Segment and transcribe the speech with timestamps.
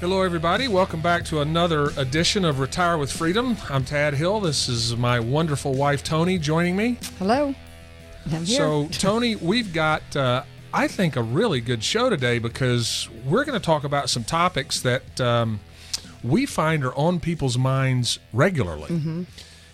[0.00, 0.68] Hello, everybody.
[0.68, 3.56] Welcome back to another edition of Retire with Freedom.
[3.70, 4.40] I'm Tad Hill.
[4.40, 6.98] This is my wonderful wife, Tony, joining me.
[7.18, 7.54] Hello.
[8.26, 8.58] I'm here.
[8.58, 10.42] So, Tony, we've got, uh,
[10.72, 14.80] I think, a really good show today because we're going to talk about some topics
[14.82, 15.60] that um,
[16.22, 19.24] we find are on people's minds regularly.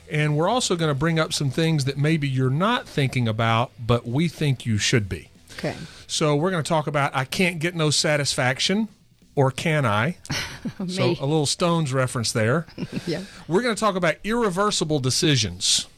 [0.08, 3.72] And we're also going to bring up some things that maybe you're not thinking about,
[3.84, 5.30] but we think you should be.
[5.58, 5.74] okay.
[6.06, 8.88] So, we're going to talk about I can't get no satisfaction,
[9.34, 10.18] or can I?
[10.88, 12.66] so, a little Stones reference there.
[13.06, 13.22] Yeah.
[13.48, 15.88] We're going to talk about irreversible decisions.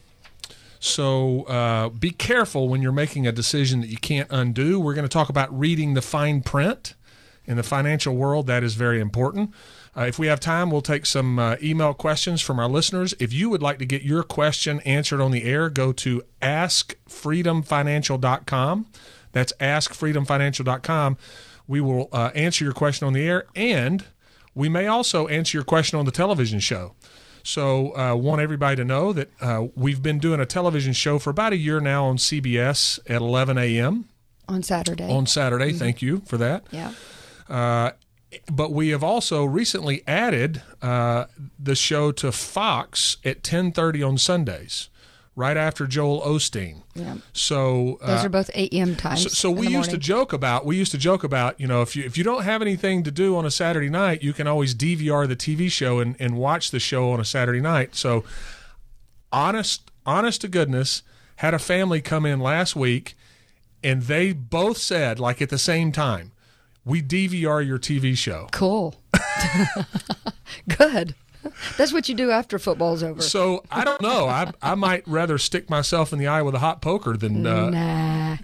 [0.80, 4.78] So uh, be careful when you're making a decision that you can't undo.
[4.78, 6.94] We're going to talk about reading the fine print
[7.46, 8.46] in the financial world.
[8.46, 9.50] That is very important.
[9.96, 13.14] Uh, if we have time, we'll take some uh, email questions from our listeners.
[13.20, 18.86] If you would like to get your question answered on the air, go to askfreedomfinancial.com.
[19.32, 21.16] That's askfreedomfinancial.com.
[21.66, 24.04] We will uh, answer your question on the air, and
[24.54, 26.94] we may also answer your question on the television show.
[27.42, 31.30] So, uh, want everybody to know that uh, we've been doing a television show for
[31.30, 34.08] about a year now on CBS at 11 a.m.
[34.48, 35.10] On Saturday.
[35.10, 35.72] on Saturday.
[35.72, 36.66] Thank you for that.
[36.70, 36.92] yeah.
[37.48, 37.90] Uh,
[38.50, 41.26] but we have also recently added uh,
[41.58, 44.88] the show to Fox at 10:30 on Sundays,
[45.36, 46.82] right after Joel Osteen.
[46.94, 47.16] Yeah.
[47.32, 49.22] So uh, Those are both AM times.
[49.24, 51.96] so, so we used to joke about we used to joke about you know if
[51.96, 54.74] you if you don't have anything to do on a Saturday night you can always
[54.74, 58.22] DVR the TV show and, and watch the show on a Saturday night so
[59.32, 61.02] honest honest to goodness
[61.36, 63.16] had a family come in last week
[63.82, 66.30] and they both said like at the same time
[66.84, 68.94] we DVR your TV show Cool.
[70.78, 71.14] Good.
[71.76, 73.22] That's what you do after football's over.
[73.22, 76.58] so I don't know I I might rather stick myself in the eye with a
[76.60, 78.36] hot poker than uh, nah.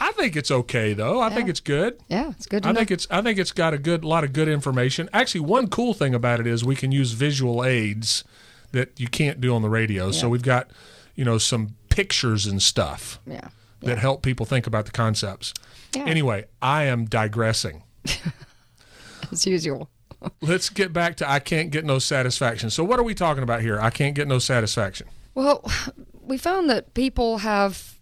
[0.00, 2.78] I think it's okay though I think it's good Yeah, it's good to I know.
[2.78, 5.08] think it's I think it's got a good lot of good information.
[5.12, 8.24] Actually, one cool thing about it is we can use visual aids
[8.72, 10.10] that you can't do on the radio.
[10.10, 10.70] So we've got
[11.14, 13.48] you know some pictures and stuff yeah.
[13.80, 15.54] that help people think about the concepts.
[15.94, 16.04] Yeah.
[16.04, 17.82] Anyway, I am digressing.
[19.32, 19.88] As usual.
[20.40, 22.70] Let's get back to I can't get no satisfaction.
[22.70, 23.80] So what are we talking about here?
[23.80, 25.08] I can't get no satisfaction.
[25.34, 25.64] Well,
[26.22, 27.98] we found that people have,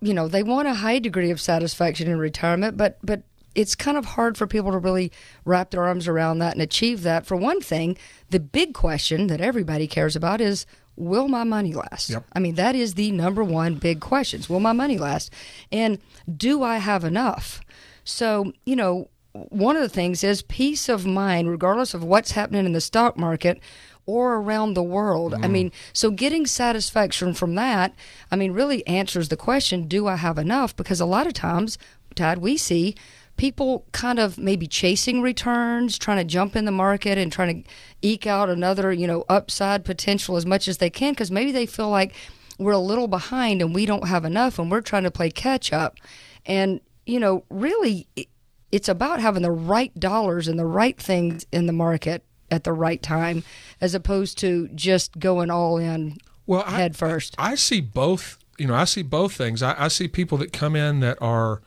[0.00, 3.22] you know, they want a high degree of satisfaction in retirement, but but
[3.54, 5.12] it's kind of hard for people to really
[5.44, 7.24] wrap their arms around that and achieve that.
[7.26, 7.96] For one thing,
[8.30, 10.66] the big question that everybody cares about is
[10.96, 12.10] will my money last?
[12.10, 12.24] Yep.
[12.32, 14.42] I mean, that is the number one big question.
[14.48, 15.32] Will my money last?
[15.72, 15.98] And
[16.36, 17.60] do I have enough?
[18.04, 22.66] So, you know, one of the things is peace of mind, regardless of what's happening
[22.66, 23.60] in the stock market
[24.06, 25.34] or around the world.
[25.34, 25.50] I mm.
[25.50, 27.94] mean, so getting satisfaction from that,
[28.30, 30.76] I mean, really answers the question do I have enough?
[30.76, 31.78] Because a lot of times,
[32.14, 32.94] Todd, we see
[33.36, 37.70] people kind of maybe chasing returns, trying to jump in the market and trying to
[38.02, 41.66] eke out another, you know, upside potential as much as they can because maybe they
[41.66, 42.14] feel like
[42.58, 45.72] we're a little behind and we don't have enough and we're trying to play catch
[45.72, 45.98] up.
[46.46, 48.06] And, you know, really,
[48.74, 52.72] it's about having the right dollars and the right things in the market at the
[52.72, 53.44] right time
[53.80, 57.36] as opposed to just going all in Well, I, head first.
[57.38, 58.36] I see both.
[58.58, 59.62] You know, I see both things.
[59.62, 61.62] I, I see people that come in that are,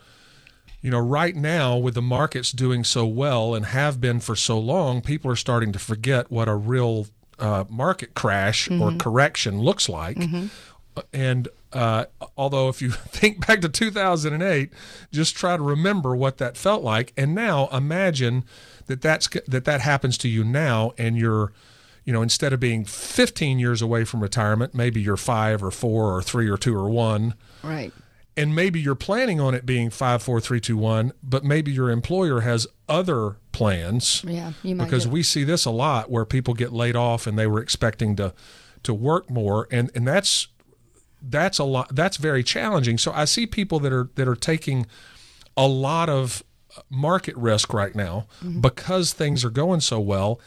[0.81, 4.59] you know, right now with the markets doing so well and have been for so
[4.59, 7.07] long, people are starting to forget what a real
[7.39, 10.17] uh, market crash or correction looks like.
[11.13, 12.05] And uh,
[12.37, 14.71] although, if you think back to 2008,
[15.11, 17.13] just try to remember what that felt like.
[17.17, 18.43] And now imagine
[18.87, 21.51] that that's that that happens to you now, and you're
[22.05, 26.15] you know, instead of being 15 years away from retirement, maybe you're five or four
[26.15, 27.91] or three or two or one, Right.
[28.37, 31.89] and maybe you're planning on it being five, four, three, two, one, but maybe your
[31.91, 34.23] employer has other plans.
[34.25, 34.53] Yeah.
[34.63, 37.37] You might Because get- we see this a lot where people get laid off and
[37.37, 38.33] they were expecting to
[38.83, 40.47] to work more, and and that's
[41.21, 41.93] that's a lot.
[41.95, 42.97] That's very challenging.
[42.97, 44.85] So I see people that are that are taking
[45.55, 46.43] a lot of
[46.89, 48.61] market risk right now Mm-hmm.
[48.61, 50.39] because things are going so well,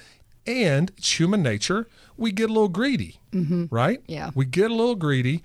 [0.47, 1.89] and it's human nature.
[2.17, 4.01] We get a little greedy, right?
[4.03, 4.13] Mm-hmm.
[4.13, 4.31] Yeah.
[4.35, 5.43] we get a little greedy,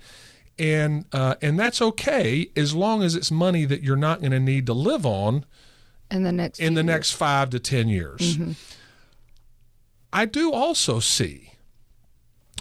[0.58, 4.40] and uh, and that's okay as long as it's money that you're not going to
[4.40, 5.44] need to live on
[6.10, 8.38] in the next in the few next five to ten years.
[10.12, 11.52] I do also see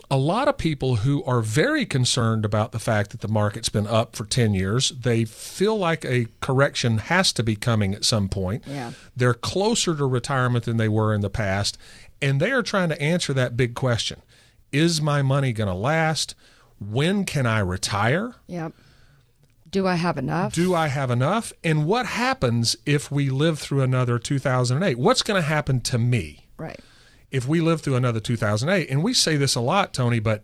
[0.09, 3.87] a lot of people who are very concerned about the fact that the market's been
[3.87, 4.89] up for 10 years.
[4.89, 8.63] They feel like a correction has to be coming at some point.
[8.67, 8.91] Yeah.
[9.15, 11.77] They're closer to retirement than they were in the past,
[12.21, 14.21] and they are trying to answer that big question.
[14.71, 16.35] Is my money going to last?
[16.79, 18.35] When can I retire?
[18.47, 18.73] Yep.
[19.69, 20.53] Do I have enough?
[20.53, 21.51] Do I have enough?
[21.63, 24.97] And what happens if we live through another 2008?
[24.97, 26.45] What's going to happen to me?
[26.57, 26.79] Right.
[27.35, 30.43] If we live through another 2008, and we say this a lot, Tony, but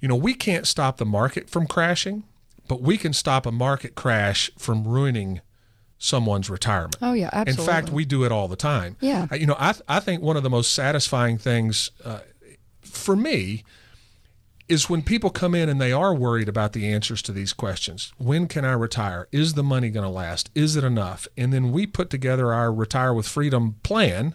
[0.00, 2.24] you know, we can't stop the market from crashing,
[2.66, 5.40] but we can stop a market crash from ruining
[5.98, 6.96] someone's retirement.
[7.02, 7.62] Oh yeah, absolutely.
[7.62, 8.96] In fact, we do it all the time.
[9.00, 9.32] Yeah.
[9.32, 12.20] You know, I, I think one of the most satisfying things uh,
[12.82, 13.64] for me
[14.68, 18.12] is when people come in and they are worried about the answers to these questions.
[18.18, 19.26] When can I retire?
[19.32, 20.50] Is the money going to last?
[20.54, 21.26] Is it enough?
[21.36, 24.34] And then we put together our Retire with Freedom plan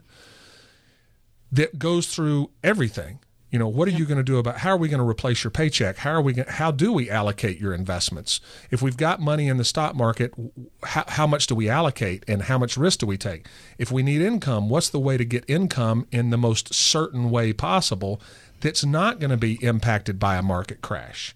[1.54, 3.20] that goes through everything.
[3.52, 5.44] You know, what are you going to do about how are we going to replace
[5.44, 5.98] your paycheck?
[5.98, 8.42] How are we going, how do we allocate your investments?
[8.72, 10.34] If we've got money in the stock market,
[10.82, 13.46] how, how much do we allocate and how much risk do we take?
[13.78, 17.54] If we need income, what's the way to get income in the most certain way
[17.54, 18.20] possible
[18.62, 21.36] that's not going to be impacted by a market crash?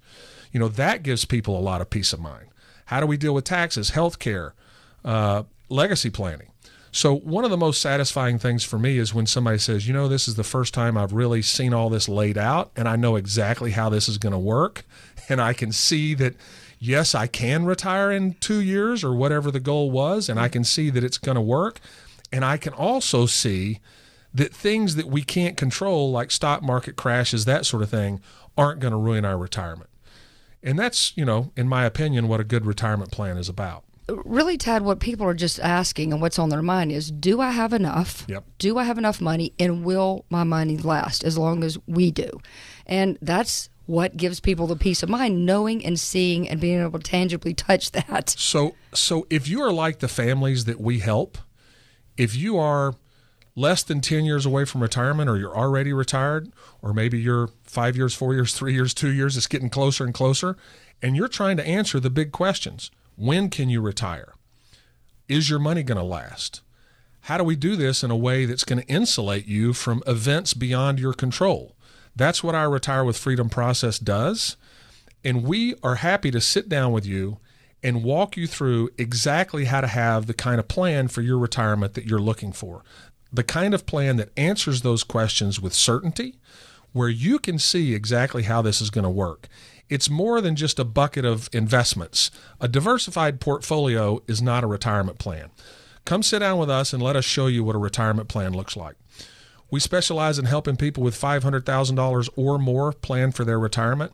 [0.52, 2.48] You know, that gives people a lot of peace of mind.
[2.86, 4.56] How do we deal with taxes, health care,
[5.06, 6.48] uh, legacy planning?
[6.98, 10.08] So, one of the most satisfying things for me is when somebody says, you know,
[10.08, 13.18] this is the first time I've really seen all this laid out and I know
[13.18, 14.84] exactly how this is going to work.
[15.30, 16.34] And I can see that,
[16.80, 20.28] yes, I can retire in two years or whatever the goal was.
[20.28, 21.80] And I can see that it's going to work.
[22.32, 23.80] And I can also see
[24.34, 28.22] that things that we can't control, like stock market crashes, that sort of thing,
[28.58, 29.92] aren't going to ruin our retirement.
[30.64, 33.84] And that's, you know, in my opinion, what a good retirement plan is about.
[34.07, 37.51] Really, Tad, what people are just asking and what's on their mind is do I
[37.51, 38.25] have enough?
[38.27, 38.45] Yep.
[38.57, 39.54] Do I have enough money?
[39.59, 42.30] And will my money last as long as we do?
[42.86, 47.00] And that's what gives people the peace of mind, knowing and seeing and being able
[47.00, 48.30] to tangibly touch that.
[48.30, 51.38] So, so if you are like the families that we help,
[52.18, 52.95] if you are
[53.56, 56.51] less than 10 years away from retirement or you're already retired
[56.81, 60.13] or maybe you're 5 years, 4 years, 3 years, 2 years it's getting closer and
[60.13, 60.56] closer
[61.01, 62.92] and you're trying to answer the big questions.
[63.18, 64.36] When can you retire?
[65.28, 66.62] Is your money going to last?
[67.22, 70.54] How do we do this in a way that's going to insulate you from events
[70.54, 71.75] beyond your control?
[72.16, 74.56] That's what our Retire with Freedom process does.
[75.24, 77.40] And we are happy to sit down with you
[77.81, 81.96] and walk you through exactly how to have the kind of plan for your retirement
[81.96, 82.84] that you're looking for.
[83.34, 86.36] The kind of plan that answers those questions with certainty,
[86.94, 89.48] where you can see exactly how this is going to work.
[89.89, 92.30] It's more than just a bucket of investments.
[92.60, 95.50] A diversified portfolio is not a retirement plan.
[96.06, 98.78] Come sit down with us and let us show you what a retirement plan looks
[98.78, 98.95] like.
[99.69, 104.13] We specialize in helping people with $500,000 or more plan for their retirement.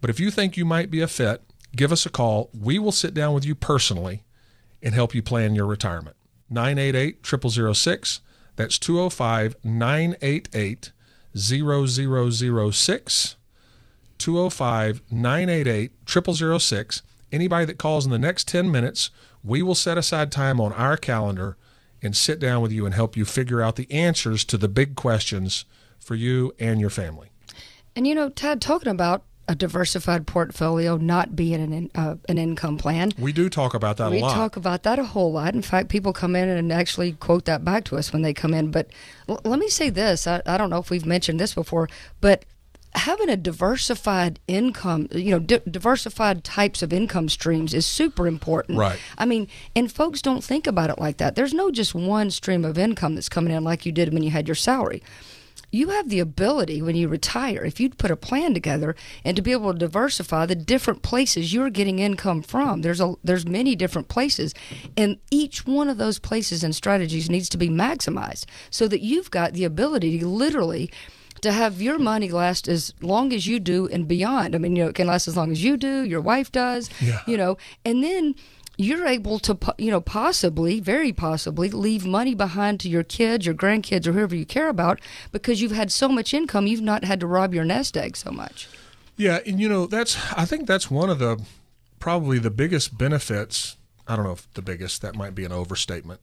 [0.00, 1.42] But if you think you might be a fit,
[1.76, 2.50] give us a call.
[2.58, 4.24] We will sit down with you personally
[4.82, 6.16] and help you plan your retirement.
[6.48, 8.20] 988 0006.
[8.56, 10.92] That's 205 988
[11.36, 13.36] 0006.
[14.18, 17.02] 205 988 0006.
[17.30, 19.10] Anybody that calls in the next 10 minutes,
[19.44, 21.56] we will set aside time on our calendar
[22.02, 24.94] and sit down with you and help you figure out the answers to the big
[24.94, 25.64] questions
[25.98, 27.30] for you and your family.
[27.96, 32.36] And you know, Tad, talking about a diversified portfolio not being an in, uh, an
[32.36, 33.12] income plan.
[33.18, 34.34] We do talk about that we a lot.
[34.34, 35.54] talk about that a whole lot.
[35.54, 38.52] In fact, people come in and actually quote that back to us when they come
[38.52, 38.70] in.
[38.70, 38.90] But
[39.26, 41.88] l- let me say this: I, I don't know if we've mentioned this before,
[42.20, 42.44] but
[42.94, 48.78] having a diversified income, you know, di- diversified types of income streams is super important.
[48.78, 48.98] Right.
[49.16, 51.34] I mean, and folks don't think about it like that.
[51.34, 54.30] There's no just one stream of income that's coming in like you did when you
[54.30, 55.02] had your salary
[55.70, 59.42] you have the ability when you retire, if you put a plan together and to
[59.42, 62.80] be able to diversify the different places you're getting income from.
[62.80, 64.54] There's a there's many different places,
[64.96, 69.30] and each one of those places and strategies needs to be maximized so that you've
[69.30, 70.90] got the ability to literally
[71.42, 74.54] to have your money last as long as you do and beyond.
[74.54, 76.90] I mean, you know, it can last as long as you do, your wife does,
[77.00, 77.20] Yeah.
[77.26, 78.34] you know, and then
[78.80, 83.54] you're able to, you know, possibly, very possibly, leave money behind to your kids, your
[83.54, 85.00] grandkids, or whoever you care about
[85.32, 88.30] because you've had so much income, you've not had to rob your nest egg so
[88.30, 88.68] much.
[89.16, 91.42] Yeah, and you know that's I think that's one of the
[91.98, 93.76] probably the biggest benefits.
[94.06, 96.20] I don't know if the biggest that might be an overstatement.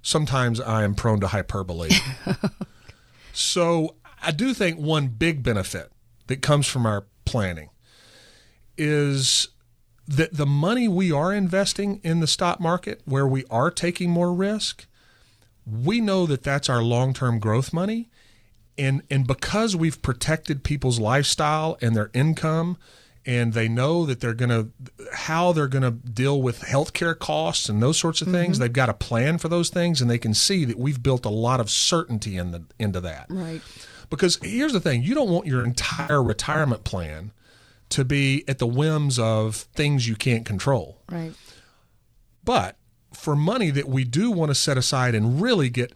[0.00, 1.90] Sometimes I am prone to hyperbole.
[3.32, 5.92] so I do think one big benefit
[6.26, 7.70] that comes from our planning
[8.76, 9.48] is
[10.06, 14.32] that the money we are investing in the stock market where we are taking more
[14.32, 14.86] risk,
[15.66, 18.08] we know that that's our long-term growth money.
[18.78, 22.78] And and because we've protected people's lifestyle and their income
[23.26, 24.70] and they know that they're going to
[25.12, 28.36] how they're going to deal with healthcare costs and those sorts of mm-hmm.
[28.36, 31.24] things they've got a plan for those things and they can see that we've built
[31.26, 33.26] a lot of certainty in the into that.
[33.28, 33.60] Right.
[34.10, 37.32] Because here's the thing you don't want your entire retirement plan
[37.90, 41.32] to be at the whims of things you can't control Right.
[42.44, 42.76] but
[43.12, 45.92] for money that we do want to set aside and really get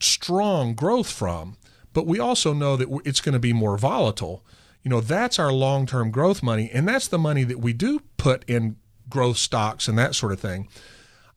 [0.00, 1.56] strong growth from,
[1.92, 4.44] but we also know that it's going to be more volatile.
[4.82, 8.00] You know, that's our long term growth money, and that's the money that we do
[8.16, 8.76] put in
[9.08, 10.68] growth stocks and that sort of thing.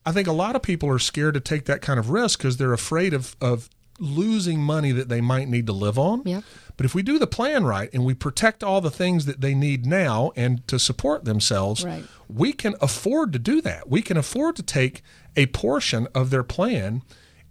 [0.05, 2.57] I think a lot of people are scared to take that kind of risk because
[2.57, 3.69] they're afraid of, of
[4.01, 6.23] losing money that they might need to live on.
[6.25, 6.43] Yep.
[6.75, 9.53] But if we do the plan right and we protect all the things that they
[9.53, 12.03] need now and to support themselves, Right.
[12.27, 13.87] we can afford to do that.
[13.89, 15.03] We can afford to take
[15.35, 17.03] a portion of their plan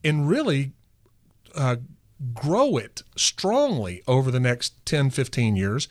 [0.03, 0.73] and really
[1.55, 1.77] uh,
[2.35, 5.89] grow it strongly over the next 10, 15 years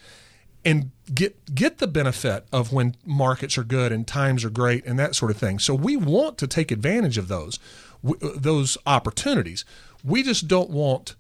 [0.66, 5.00] and get get the benefit of when markets are good and times are great and
[5.00, 5.58] that sort of thing.
[5.58, 7.60] So we want to take advantage of those
[8.04, 9.64] w- those opportunities.
[10.04, 11.16] We just don't want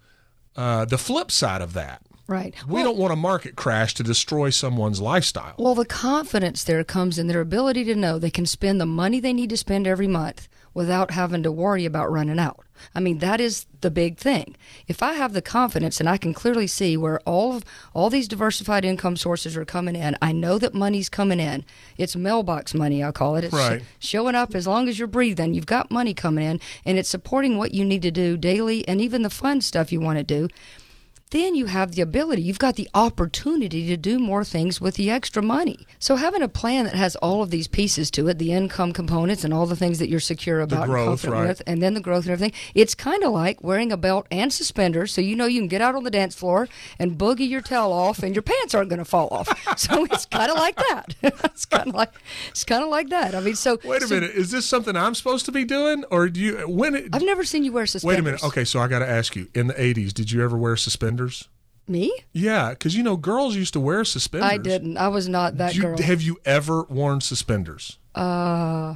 [0.55, 2.01] uh, the flip side of that.
[2.27, 2.53] Right.
[2.67, 5.55] We don't want a market crash to destroy someone's lifestyle.
[5.57, 9.19] Well, the confidence there comes in their ability to know they can spend the money
[9.19, 10.47] they need to spend every month
[10.79, 12.65] without having to worry about running out.
[12.95, 14.55] I mean, that is the big thing.
[14.87, 18.29] If I have the confidence and I can clearly see where all of all these
[18.29, 21.65] diversified income sources are coming in, I know that money's coming in.
[21.97, 23.43] It's mailbox money, I call it.
[23.43, 23.81] It's Right.
[23.99, 25.53] showing up as long as you're breathing.
[25.53, 29.01] You've got money coming in and it's supporting what you need to do daily and
[29.01, 30.47] even the fun stuff you want to do
[31.31, 35.11] then you have the ability, you've got the opportunity to do more things with the
[35.11, 35.85] extra money.
[35.99, 39.43] So having a plan that has all of these pieces to it, the income components
[39.43, 41.47] and all the things that you're secure about and growth, confident right.
[41.47, 44.51] with, and then the growth and everything, it's kind of like wearing a belt and
[44.51, 46.67] suspenders so you know you can get out on the dance floor
[46.97, 49.47] and boogie your tail off and your pants aren't going to fall off.
[49.79, 51.15] So it's kind of like that.
[51.21, 52.11] it's kind of like
[52.49, 53.33] it's kind of like that.
[53.33, 56.03] I mean, so Wait a so minute, is this something I'm supposed to be doing,
[56.11, 56.57] or do you?
[56.67, 56.95] When?
[56.95, 58.15] It, I've never seen you wear suspenders.
[58.15, 58.43] wait a minute.
[58.43, 59.47] Okay, so I got to ask you.
[59.53, 61.18] In the '80s, did you ever wear suspenders?
[61.87, 62.13] Me?
[62.33, 64.49] Yeah, because you know girls used to wear suspenders.
[64.51, 64.97] I didn't.
[64.97, 65.97] I was not that You- girl.
[66.01, 67.97] have you ever worn suspenders?
[68.13, 68.95] Uh,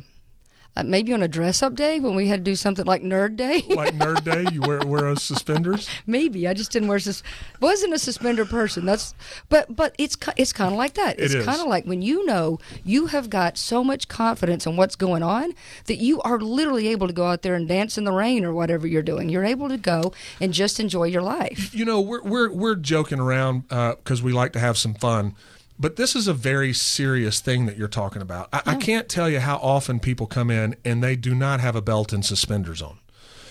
[0.76, 3.36] uh, maybe on a dress up day when we had to do something like nerd
[3.36, 3.64] day.
[3.74, 5.90] Like nerd day, you wear wear those suspenders?
[6.08, 7.24] maybe I just didn't wear sus.
[7.60, 8.86] Wasn't a suspender person.
[8.86, 9.14] That's
[9.50, 11.20] but but it's it's kind of like that.
[11.20, 11.46] It's is.
[11.46, 15.24] kind of like when you know you have got so much confidence in what's going
[15.24, 15.54] on
[15.86, 18.54] that you are literally able to go out there and dance in the rain or
[18.54, 19.28] whatever you're doing.
[19.30, 21.74] You're able to go and just enjoy your life.
[21.74, 25.36] You know, we're we're we're joking around because we like to have some fun,
[25.84, 28.48] but this is a very serious thing that you're talking about.
[28.54, 31.76] I, I can't tell you how often people come in and they do not have
[31.76, 33.00] a belt and suspenders on.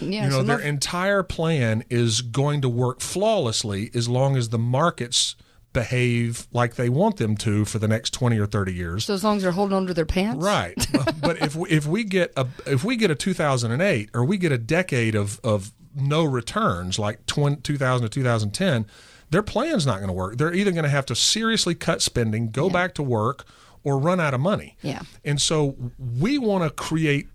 [0.00, 4.48] Yeah, you know, some their entire plan is going to work flawlessly as long as
[4.48, 5.36] the markets
[5.74, 9.04] behave like they want them to for the next 20 or 30 years.
[9.04, 10.42] so as long as they're holding on to their pants.
[10.42, 10.86] Right,
[11.20, 14.52] but if we, if we get a if we get a 2008 or we get
[14.52, 18.86] a decade of of no returns like 20, 2000 to 2010,
[19.32, 20.36] their plan's not going to work.
[20.36, 23.44] They're either going to have to seriously cut spending, go back to work,
[23.82, 24.76] or run out of money.
[24.82, 25.02] Yeah.
[25.24, 27.28] And so we want to create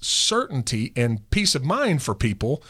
[0.00, 2.62] certainty and peace of mind for people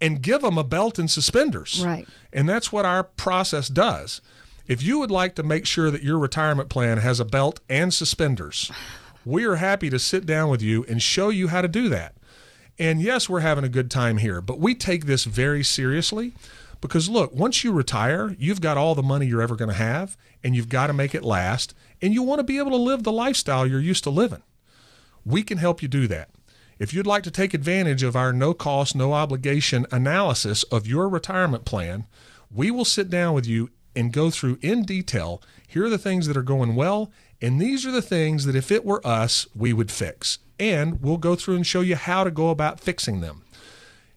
[0.00, 1.84] and give them a belt and suspenders.
[1.84, 2.06] Right.
[2.32, 4.20] And that's what our process does.
[4.68, 7.92] If you would like to make sure that your retirement plan has a belt and
[7.92, 8.70] suspenders,
[9.24, 12.14] we are happy to sit down with you and show you how to do that.
[12.78, 16.34] And yes, we're having a good time here, but we take this very seriously
[16.80, 20.16] because look, once you retire, you've got all the money you're ever going to have
[20.44, 23.02] and you've got to make it last and you want to be able to live
[23.02, 24.42] the lifestyle you're used to living.
[25.24, 26.30] We can help you do that.
[26.78, 31.08] If you'd like to take advantage of our no cost, no obligation analysis of your
[31.08, 32.06] retirement plan,
[32.54, 35.42] we will sit down with you and go through in detail.
[35.66, 38.70] Here are the things that are going well, and these are the things that if
[38.70, 40.38] it were us, we would fix.
[40.60, 43.42] And we'll go through and show you how to go about fixing them.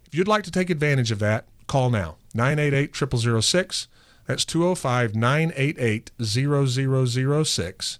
[0.05, 3.87] If you'd like to take advantage of that, call now 988 0006.
[4.25, 7.99] That's 205 988 0006.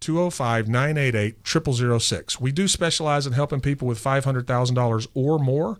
[0.00, 2.40] 205 988 0006.
[2.40, 5.78] We do specialize in helping people with $500,000 or more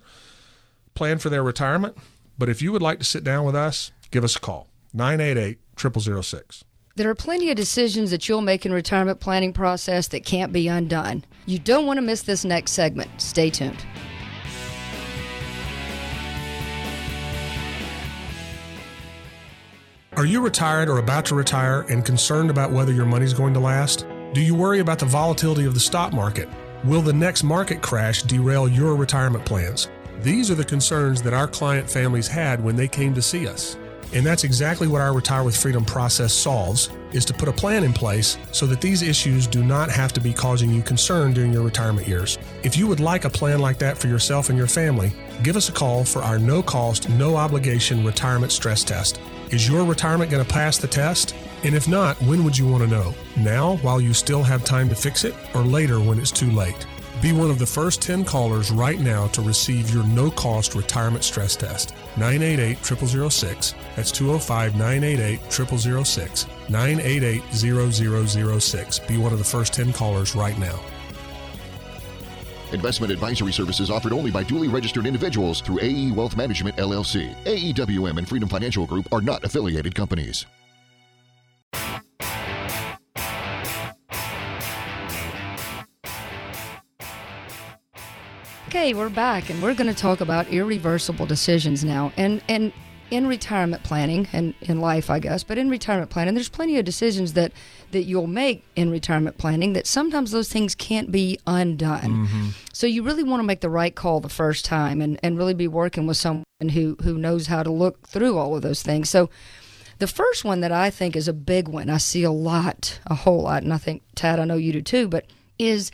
[0.95, 1.97] plan for their retirement.
[2.39, 5.59] But if you would like to sit down with us, give us a call 988
[5.79, 6.65] 0006.
[6.97, 10.67] There are plenty of decisions that you'll make in retirement planning process that can't be
[10.67, 11.25] undone.
[11.45, 13.11] You don't want to miss this next segment.
[13.21, 13.85] Stay tuned.
[20.17, 23.61] Are you retired or about to retire and concerned about whether your money's going to
[23.61, 24.07] last?
[24.33, 26.49] Do you worry about the volatility of the stock market?
[26.85, 29.91] Will the next market crash derail your retirement plans?
[30.23, 33.77] These are the concerns that our client families had when they came to see us.
[34.15, 37.85] And that's exactly what our Retire with Freedom process solves is to put a plan
[37.85, 41.53] in place so that these issues do not have to be causing you concern during
[41.53, 42.39] your retirement years.
[42.63, 45.69] If you would like a plan like that for yourself and your family, give us
[45.69, 49.21] a call for our no cost, no obligation retirement stress test.
[49.51, 51.35] Is your retirement going to pass the test?
[51.63, 53.15] And if not, when would you want to know?
[53.37, 56.87] Now, while you still have time to fix it, or later when it's too late?
[57.23, 61.23] Be one of the first 10 callers right now to receive your no cost retirement
[61.23, 61.95] stress test.
[62.17, 63.75] 988 0006.
[63.95, 65.53] That's 205 988
[66.05, 66.47] 0006.
[66.69, 68.99] 988 0006.
[68.99, 70.81] Be one of the first 10 callers right now.
[72.73, 77.35] Investment advisory services offered only by duly registered individuals through AE Wealth Management LLC.
[77.45, 80.47] AEWM and Freedom Financial Group are not affiliated companies.
[88.69, 92.13] Okay, we're back and we're going to talk about irreversible decisions now.
[92.17, 92.73] And and
[93.11, 96.85] in retirement planning and in life, I guess, but in retirement planning, there's plenty of
[96.85, 97.53] decisions that
[97.93, 102.27] that you'll make in retirement planning that sometimes those things can't be undone.
[102.27, 102.49] Mm-hmm.
[102.73, 105.55] So you really want to make the right call the first time and, and really
[105.55, 109.09] be working with someone who who knows how to look through all of those things.
[109.09, 109.31] So
[109.99, 113.15] the first one that I think is a big one, I see a lot, a
[113.15, 115.27] whole lot, and I think Tad, I know you do too, but
[115.59, 115.91] is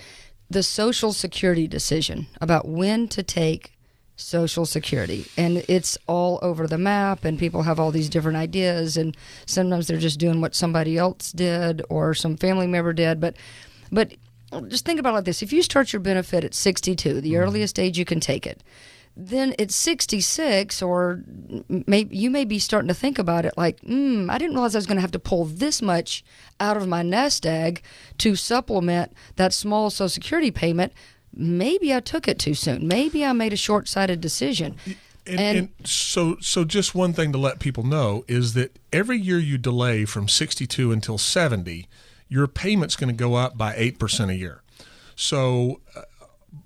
[0.51, 3.73] the Social Security decision about when to take
[4.23, 5.27] Social Security.
[5.37, 8.97] And it's all over the map, and people have all these different ideas.
[8.97, 13.21] And sometimes they're just doing what somebody else did or some family member did.
[13.21, 13.37] But,
[13.91, 14.15] but
[14.69, 17.41] just think about it like this if you start your benefit at 62, the mm-hmm.
[17.41, 18.63] earliest age you can take it,
[19.17, 21.23] then at 66 or
[21.69, 24.79] maybe you may be starting to think about it like hmm i didn't realize i
[24.79, 26.25] was going to have to pull this much
[26.61, 27.83] out of my nest egg
[28.17, 30.93] to supplement that small social security payment
[31.35, 34.77] maybe i took it too soon maybe i made a short-sighted decision
[35.27, 39.19] and, and, and, so, so just one thing to let people know is that every
[39.19, 41.87] year you delay from 62 until 70,
[42.29, 44.63] your payment's going to go up by 8% a year.
[45.15, 46.03] So, uh,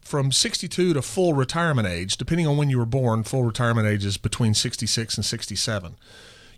[0.01, 4.05] from 62 to full retirement age, depending on when you were born, full retirement age
[4.05, 5.97] is between 66 and 67.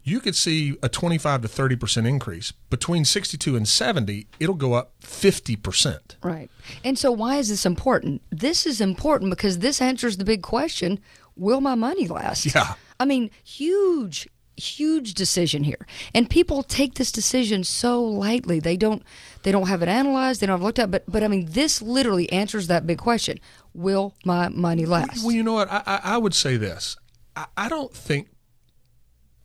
[0.04, 2.52] You could see a 25 to 30% increase.
[2.70, 6.16] Between 62 and 70, it'll go up 50%.
[6.22, 6.50] Right.
[6.84, 8.22] And so, why is this important?
[8.30, 11.00] This is important because this answers the big question
[11.36, 12.52] will my money last?
[12.54, 12.74] Yeah.
[12.98, 19.04] I mean, huge huge decision here and people take this decision so lightly they don't
[19.44, 21.80] they don't have it analyzed they don't have looked at but but i mean this
[21.80, 23.38] literally answers that big question
[23.72, 26.96] will my money last well you know what i i would say this
[27.36, 28.26] i, I don't think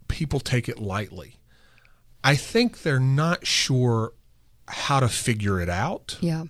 [0.08, 1.38] people take it lightly
[2.24, 4.14] i think they're not sure
[4.68, 6.44] how to figure it out yeah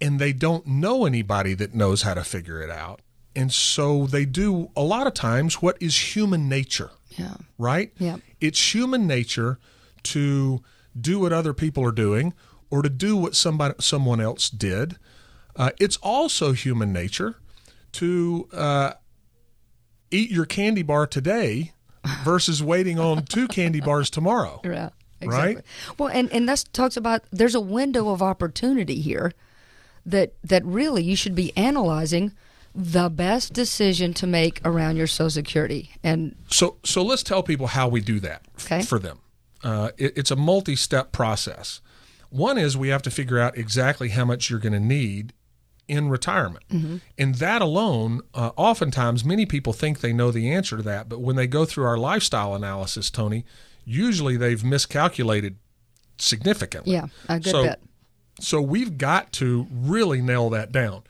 [0.00, 3.00] and they don't know anybody that knows how to figure it out
[3.34, 7.34] and so they do a lot of times what is human nature yeah.
[7.58, 7.92] Right?
[7.98, 8.18] Yeah.
[8.40, 9.58] It's human nature
[10.04, 10.62] to
[10.98, 12.34] do what other people are doing
[12.70, 14.96] or to do what somebody someone else did.
[15.54, 17.36] Uh, it's also human nature
[17.92, 18.92] to uh,
[20.10, 21.72] eat your candy bar today
[22.24, 24.60] versus waiting on two candy bars tomorrow.
[24.72, 24.90] Yeah.
[25.20, 25.54] Exactly.
[25.54, 25.64] Right?
[25.98, 29.32] Well, and and that talks about there's a window of opportunity here
[30.04, 32.32] that that really you should be analyzing
[32.74, 35.90] the best decision to make around your Social Security.
[36.02, 38.82] And so, so let's tell people how we do that okay.
[38.82, 39.20] for them.
[39.62, 41.80] Uh, it, it's a multi-step process.
[42.30, 45.34] One is we have to figure out exactly how much you're going to need
[45.92, 46.96] in retirement, mm-hmm.
[47.18, 51.20] and that alone, uh, oftentimes, many people think they know the answer to that, but
[51.20, 53.44] when they go through our lifestyle analysis, Tony,
[53.84, 55.56] usually they've miscalculated
[56.18, 56.94] significantly.
[56.94, 57.80] Yeah, a good so, bit.
[58.40, 61.02] So we've got to really nail that down.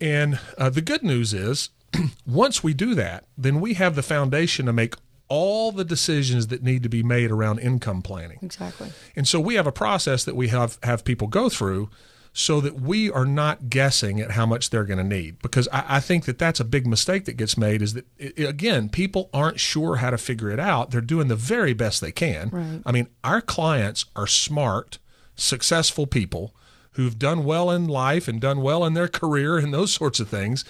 [0.00, 1.70] And uh, the good news is,
[2.26, 4.94] once we do that, then we have the foundation to make
[5.28, 8.38] all the decisions that need to be made around income planning.
[8.42, 8.92] Exactly.
[9.16, 11.90] And so we have a process that we have have people go through
[12.32, 15.96] so that we are not guessing at how much they're going to need because I,
[15.96, 19.28] I, think that that's a big mistake that gets made is that it, again people
[19.32, 22.82] aren't sure how to figure it out they're doing the very best they can right.
[22.86, 24.98] i mean our clients are smart
[25.34, 26.54] successful people
[26.98, 30.28] who've done well in life and done well in their career and those sorts of
[30.28, 30.64] things.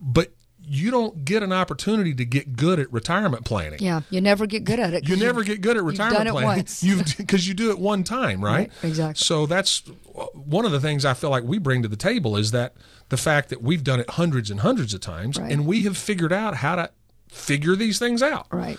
[0.00, 0.32] But
[0.64, 3.78] you don't get an opportunity to get good at retirement planning.
[3.80, 5.08] Yeah, you never get good at it.
[5.08, 6.66] You never get good at retirement you've planning.
[6.80, 8.70] You've because you do it one time, right?
[8.70, 8.70] right?
[8.82, 9.24] Exactly.
[9.24, 9.82] So that's
[10.16, 12.74] uh, one of the things I feel like we bring to the table is that
[13.08, 15.50] the fact that we've done it hundreds and hundreds of times, right.
[15.50, 16.90] and we have figured out how to
[17.28, 18.46] figure these things out.
[18.50, 18.78] Right.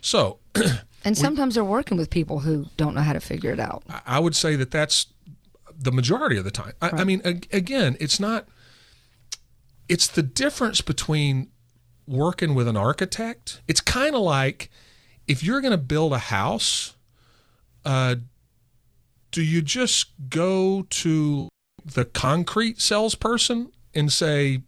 [0.00, 0.38] So.
[1.04, 3.82] and sometimes we, they're working with people who don't know how to figure it out.
[4.06, 5.06] I would say that that's
[5.78, 6.72] the majority of the time.
[6.80, 7.00] I, right.
[7.00, 8.46] I mean, again, it's not.
[9.92, 11.48] It's the difference between
[12.06, 13.60] working with an architect.
[13.68, 14.70] It's kind of like
[15.28, 16.94] if you're going to build a house.
[17.84, 18.14] Uh,
[19.32, 21.48] do you just go to
[21.84, 24.62] the concrete salesperson and say,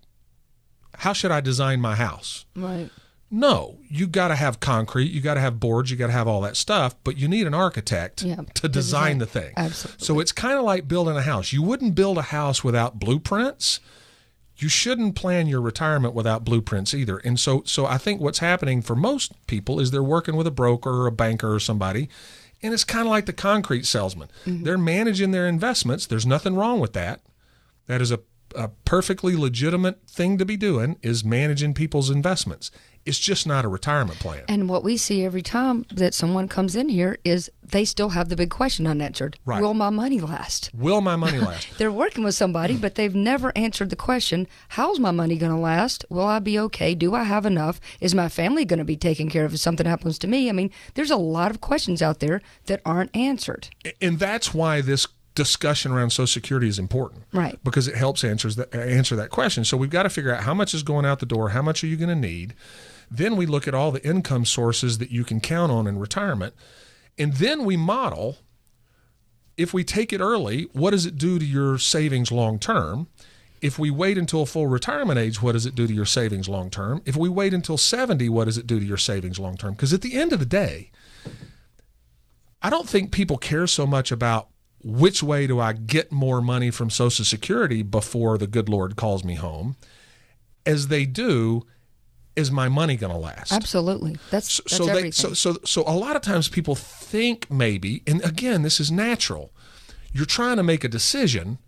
[0.97, 2.91] "How should I design my house?" Right.
[3.31, 6.29] No, you got to have concrete, you got to have boards, you got to have
[6.29, 9.53] all that stuff, but you need an architect Yeah, to design design- the thing.
[9.57, 10.05] Absolutely.
[10.05, 11.53] So it's kind of like building a house.
[11.53, 13.81] You wouldn't build a house without blueprints.
[14.57, 17.19] You shouldn't plan your retirement without blueprints either.
[17.19, 20.53] And so so I think what's happening for most people is they're working with a
[20.53, 22.09] broker or a banker or somebody
[22.65, 24.31] and it's kind of like the concrete salesman.
[24.47, 24.65] Mm-hmm.
[24.65, 26.07] They're managing their investments.
[26.07, 27.21] There's nothing wrong with that.
[27.87, 28.21] That is a,
[28.57, 32.71] a perfectly legitimate thing to be doing is managing people's investments.
[33.07, 34.45] It's just not a retirement plan.
[34.49, 38.29] And what we see every time that someone comes in here is they still have
[38.31, 39.39] the big question unanswered.
[39.45, 39.61] Right.
[39.61, 40.71] Will my money last?
[40.75, 41.69] Will my money last?
[41.79, 45.59] They're working with somebody, but they've never answered the question How's my money going to
[45.59, 46.05] last?
[46.09, 46.95] Will I be okay?
[46.95, 47.81] Do I have enough?
[48.01, 50.49] Is my family going to be taken care of if something happens to me?
[50.49, 53.69] I mean, there's a lot of questions out there that aren't answered.
[54.01, 57.59] and that's why this discussion around Social Security is important, Right.
[57.65, 59.65] Because it helps answers that answer that question.
[59.65, 61.83] So we've got to figure out how much is going out the door, how much
[61.83, 62.55] are you going to need.
[63.17, 66.55] Then we look at all the income sources that you can count on in retirement,
[67.19, 68.39] and then we model.
[69.57, 73.07] If we take it early, what does it do to your savings long term?
[73.63, 76.71] If we wait until full retirement age, what does it do to your savings long
[76.71, 77.03] term?
[77.07, 79.75] If we wait until 70, what does it do to your savings long term?
[79.75, 80.91] Because at the end of the day,
[82.61, 84.49] I don't think people care so much about
[84.83, 89.25] which way do I get more money from Social Security before the good Lord calls
[89.25, 89.77] me home
[90.67, 91.65] as they do
[92.37, 93.53] is my money going to last?
[93.53, 94.17] Absolutely.
[94.31, 98.25] That's, that's so they so so so a lot of times people think maybe and
[98.25, 99.53] again this is natural.
[100.13, 101.59] You're trying to make a decision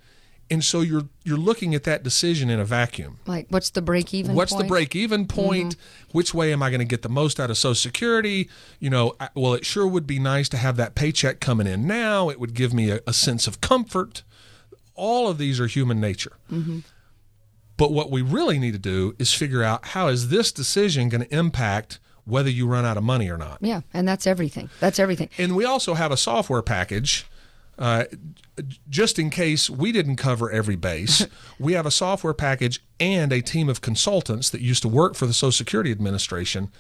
[0.51, 3.19] and so you're you're looking at that decision in a vacuum.
[3.27, 4.65] like, what's the break even What's point?
[4.65, 5.41] the break even mm-hmm.
[5.41, 5.77] point?
[6.13, 8.49] Which way am I going to get the most out of Social Security?
[8.79, 11.87] You know, I- well, it sure would be nice to have that paycheck coming in
[11.87, 12.29] now.
[12.29, 14.23] It would give me a, a sense of comfort.
[14.95, 16.33] All of these are human nature.
[16.51, 16.81] Mm-hmm.
[17.77, 21.23] But what we really need to do is figure out how is this decision going
[21.23, 23.59] to impact whether you run out of money or not.
[23.61, 24.69] Yeah, and that's everything.
[24.81, 25.31] That's everything.
[25.39, 27.25] And we also have a software package.
[27.79, 28.05] Uh,
[28.89, 31.27] just in case we didn't cover every base,
[31.59, 35.27] we have a software package and a team of consultants that used to work for
[35.27, 36.71] the Social Security Administration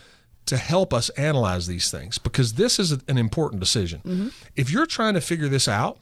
[0.46, 4.32] to help us analyze these things because this is an important decision.
[4.54, 5.98] If you're trying to figure this out,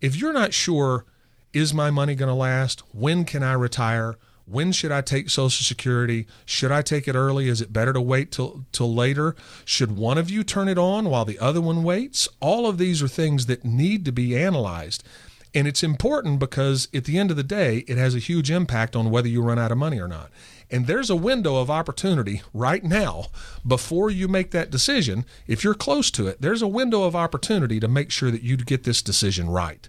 [0.00, 1.06] if you're not sure,
[1.54, 2.82] is my money going to last?
[2.92, 4.16] When can I retire?
[4.46, 6.26] When should I take Social Security?
[6.44, 7.48] Should I take it early?
[7.48, 9.34] Is it better to wait till till later?
[9.64, 12.28] Should one of you turn it on while the other one waits?
[12.40, 15.02] All of these are things that need to be analyzed.
[15.54, 18.96] And it's important because at the end of the day, it has a huge impact
[18.96, 20.30] on whether you run out of money or not.
[20.70, 23.26] And there's a window of opportunity right now
[23.66, 25.24] before you make that decision.
[25.46, 28.56] If you're close to it, there's a window of opportunity to make sure that you
[28.56, 29.88] get this decision right.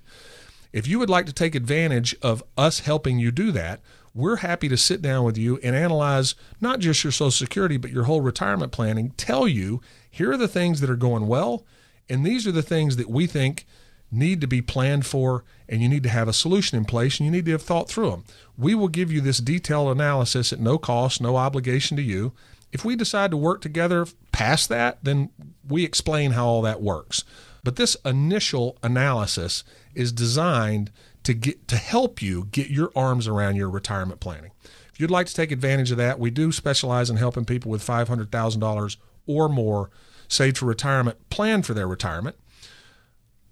[0.76, 3.80] If you would like to take advantage of us helping you do that,
[4.14, 7.92] we're happy to sit down with you and analyze not just your Social Security, but
[7.92, 9.12] your whole retirement planning.
[9.12, 9.80] Tell you,
[10.12, 11.64] here are the things that are going well,
[12.10, 13.66] and these are the things that we think
[14.12, 17.26] need to be planned for, and you need to have a solution in place, and
[17.26, 18.26] you need to have thought through them.
[18.58, 22.34] We will give you this detailed analysis at no cost, no obligation to you.
[22.74, 25.30] If we decide to work together past that, then
[25.66, 27.24] we explain how all that works.
[27.66, 29.64] But this initial analysis
[29.96, 30.92] is designed
[31.24, 34.52] to get to help you get your arms around your retirement planning.
[34.94, 37.86] If you'd like to take advantage of that, we do specialize in helping people with
[37.86, 39.90] $500,000 or more
[40.28, 42.36] saved for retirement plan for their retirement.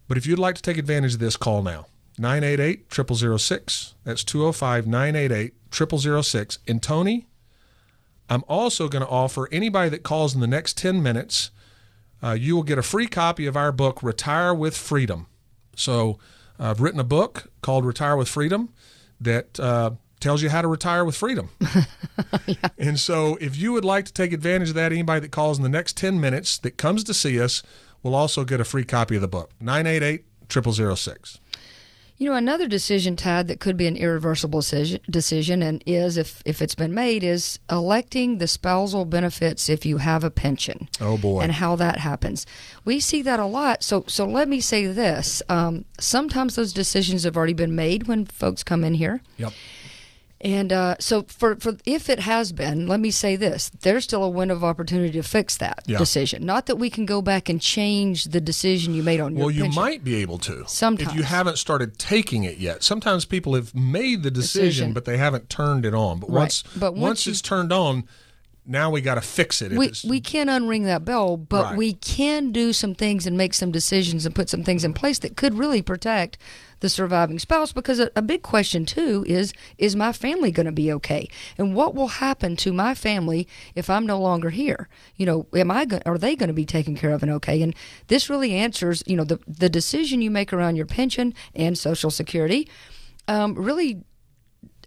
[0.08, 1.88] But if you'd like to take advantage of this, call now.
[2.20, 3.96] 988 0006.
[4.04, 6.60] That's 205 988 0006.
[6.68, 7.26] And Tony,
[8.30, 11.50] I'm also going to offer anybody that calls in the next 10 minutes,
[12.24, 15.28] uh, you will get a free copy of our book, Retire with Freedom.
[15.76, 16.20] So
[16.60, 18.70] I've written a book called Retire with Freedom
[19.20, 21.50] that uh, tells you how to retire with freedom.
[22.78, 25.64] And so if you would like to take advantage of that, anybody that calls in
[25.64, 27.64] the next 10 minutes that comes to see us
[28.04, 29.52] will also get a free copy of the book.
[29.60, 31.40] 988 0006.
[32.24, 36.42] You know, another decision, Tad, that could be an irreversible decision, decision and is, if,
[36.46, 40.88] if it's been made, is electing the spousal benefits if you have a pension.
[41.02, 41.42] Oh, boy.
[41.42, 42.46] And how that happens.
[42.86, 43.84] We see that a lot.
[43.84, 45.42] So, so let me say this.
[45.50, 49.22] Um, sometimes those decisions have already been made when folks come in here.
[49.36, 49.52] Yep.
[50.44, 54.24] And uh, so, for, for if it has been, let me say this: there's still
[54.24, 55.98] a window of opportunity to fix that Yeah.
[55.98, 56.46] decision.
[56.46, 59.52] Not that we can go back and change the decision you made on your Well,
[59.56, 59.82] you pension.
[59.82, 60.66] might be able to.
[60.68, 62.84] Sometimes, If you haven't started taking it yet.
[62.84, 64.94] Sometimes people have made the decision, Decision.
[64.94, 66.20] but they haven't turned it on.
[66.20, 66.40] But Right.
[66.42, 68.04] once But once, once it's turned on,
[68.66, 69.72] now we got to fix it.
[69.74, 71.78] We we can't unring that bell, but Right.
[71.78, 75.20] we can do some things and make some decisions and put some things in place
[75.20, 76.38] that could really protect
[76.80, 77.74] the surviving spouse.
[77.74, 81.76] Because a, a big question too is is my family going to be okay, and
[81.76, 84.88] what will happen to my family if I'm no longer here?
[85.18, 86.04] You know, am I going?
[86.06, 87.62] Are they going to be taken care of and okay?
[87.62, 87.76] And
[88.08, 92.12] this really answers you know the the decision you make around your pension and Social
[92.12, 92.70] Security.
[93.28, 94.04] Um, really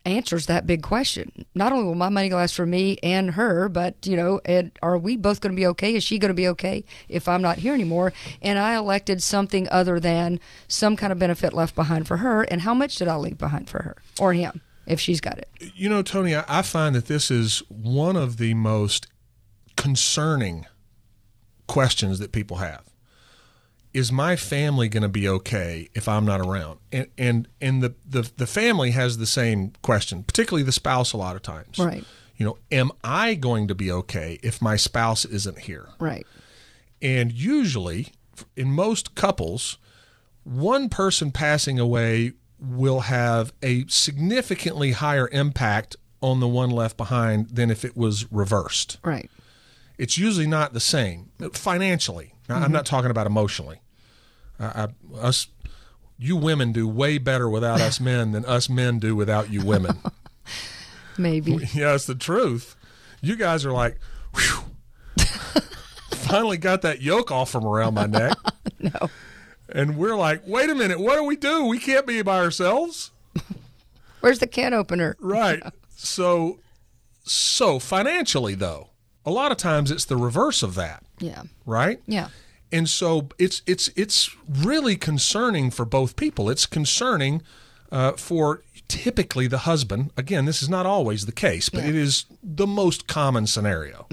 [0.07, 1.45] answers that big question.
[1.55, 4.97] Not only will my money last for me and her, but you know, and are
[4.97, 5.95] we both going to be okay?
[5.97, 8.13] Is she going to be okay if I'm not here anymore?
[8.41, 12.43] And I elected something other than some kind of benefit left behind for her.
[12.45, 15.49] And how much did I leave behind for her or him if she's got it?
[15.75, 19.09] You know, Tony, I, I find that this is one of the most
[19.77, 20.67] concerning
[21.67, 22.85] questions that people have.
[23.97, 26.81] Is my family going to be okay if I'm not around?
[26.93, 31.15] And and and the, the the family has the same question, particularly the spouse.
[31.15, 32.05] A lot of times, Right.
[32.37, 35.89] You know, am I going to be okay if my spouse isn't here?
[35.99, 36.27] Right.
[37.01, 38.09] And usually,
[38.55, 39.79] in most couples,
[40.45, 47.49] one person passing away will have a significantly higher impact on the one left behind
[47.49, 48.99] than if it was reversed.
[49.03, 49.31] Right.
[49.97, 52.35] It's usually not the same financially.
[52.49, 52.73] Now, I'm mm-hmm.
[52.73, 53.81] not talking about emotionally.
[54.59, 54.89] I, I,
[55.19, 55.49] us,
[56.19, 59.99] you women do way better without us men than us men do without you women.
[61.19, 61.53] Maybe.
[61.75, 62.77] yeah, it's the truth.
[63.23, 63.99] You guys are like,
[64.35, 64.65] whew,
[66.11, 68.37] finally got that yoke off from around my neck.
[68.79, 68.91] no.
[69.69, 71.65] And we're like, wait a minute, what do we do?
[71.65, 73.11] We can't be by ourselves.
[74.21, 75.17] Where's the can opener?
[75.21, 75.63] Right.
[75.97, 76.59] So
[77.25, 78.91] so financially though,
[79.25, 81.43] a lot of times it's the reverse of that, Yeah.
[81.65, 82.01] right?
[82.07, 82.29] Yeah.
[82.73, 86.51] And so it's it's it's really concerning for both people.
[86.51, 87.43] It's concerning
[87.93, 90.11] uh, for typically the husband.
[90.17, 91.91] Again, this is not always the case, but Yeah.
[91.91, 94.07] it is the most common scenario.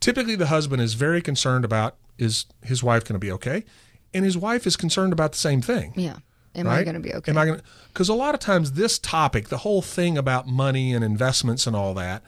[0.00, 3.64] Typically, the husband is very concerned about is his wife going to be okay,
[4.12, 5.92] and his wife is concerned about the same thing.
[5.96, 6.16] Yeah.
[6.54, 7.30] Am I going to be okay?
[7.30, 7.60] Am I going?
[7.92, 11.76] Because a lot of times this topic, the whole thing about money and investments and
[11.76, 12.22] all that,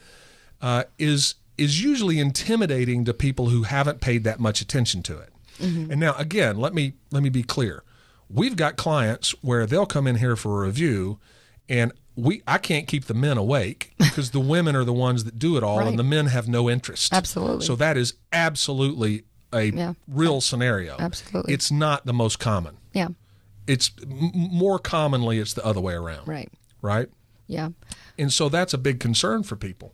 [0.61, 5.29] uh, is is usually intimidating to people who haven't paid that much attention to it.
[5.59, 5.91] Mm-hmm.
[5.91, 7.83] And now, again, let me let me be clear.
[8.29, 11.19] We've got clients where they'll come in here for a review,
[11.67, 15.37] and we I can't keep the men awake because the women are the ones that
[15.39, 15.87] do it all, Right.
[15.87, 17.13] and the men have no interest.
[17.13, 17.65] Absolutely.
[17.65, 19.93] So that is absolutely a Yeah.
[20.07, 20.95] real scenario.
[20.99, 21.53] Absolutely.
[21.53, 23.07] It's not the most common yeah.
[23.67, 26.51] it's m- more commonly it's the other way around Right.
[26.83, 27.07] right
[27.47, 27.69] Yeah.
[28.17, 29.93] and so that's a big concern for people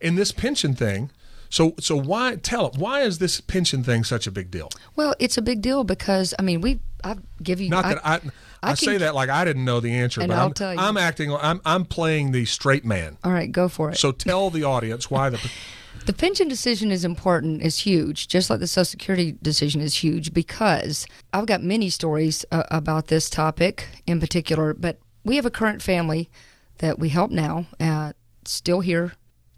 [0.00, 1.10] and this pension thing
[1.54, 5.38] so so why tell why is this pension thing such a big deal Well, it's
[5.38, 8.16] a big deal because I mean we I give you not that i
[8.62, 10.74] i, I say that like i didn't know the answer And but I'll I'm, tell
[10.74, 10.80] you.
[10.80, 13.98] I'm acting i'm i'm playing the straight man All right, go for it.
[13.98, 15.38] so tell the audience why the
[16.06, 20.34] The pension decision is important, is huge, just like the Social Security decision is huge
[20.34, 24.74] because I've got many stories uh, about this topic in particular.
[24.74, 26.28] But we have a current family
[26.78, 28.12] that we help now, uh,
[28.44, 29.12] still here.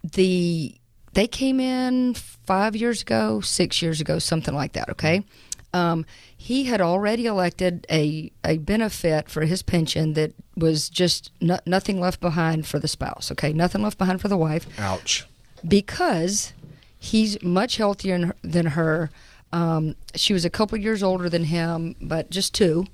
[0.04, 0.76] The
[1.16, 4.90] they came in five years ago, six years ago, something like that.
[4.90, 5.24] Okay.
[5.72, 6.04] Um,
[6.36, 12.00] he had already elected a, a benefit for his pension that was just no, nothing
[12.00, 13.32] left behind for the spouse.
[13.32, 15.26] Okay, nothing left behind for the wife ouch
[15.66, 16.52] because
[16.98, 19.10] he's much healthier than her.
[19.52, 22.86] Um, she was a couple years older than him, but just two.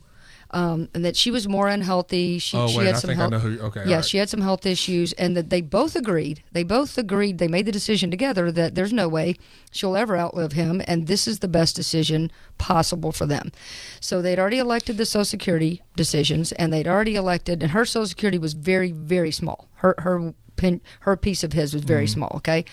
[0.54, 2.38] Um, and that she was more unhealthy.
[2.38, 4.04] She, Oh, she wait, had I some think I health, know who okay, yeah, right.
[4.04, 6.42] she had some health issues, and that they both agreed.
[6.52, 7.38] They both agreed.
[7.38, 9.36] They made the decision together that there's no way
[9.70, 13.50] she'll ever outlive him, and this is the best decision possible for them.
[13.98, 18.06] So they'd already elected the Social Security decisions, and they'd already elected, and her Social
[18.06, 19.68] Security was very, very small.
[19.76, 22.12] Her her pin, her piece of his was very Mm-hmm.
[22.12, 22.32] small.
[22.36, 22.66] Okay,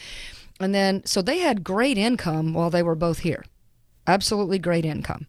[0.60, 3.46] and then so they had great income while they were both here,
[4.06, 5.28] absolutely great income.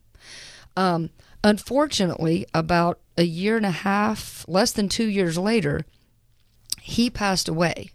[0.77, 1.11] Um,
[1.43, 5.85] unfortunately, about a year and a half, less than two years later,
[6.81, 7.91] he passed away.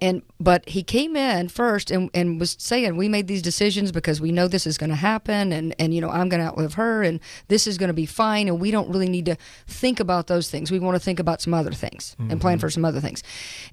[0.00, 4.20] And but he came in first and, and was saying we made these decisions because
[4.20, 6.74] we know this is going to happen and and you know I'm going to outlive
[6.74, 9.98] her and this is going to be fine and we don't really need to think
[9.98, 10.70] about those things.
[10.70, 12.60] We want to think about some other things and plan mm-hmm.
[12.60, 13.24] for some other things.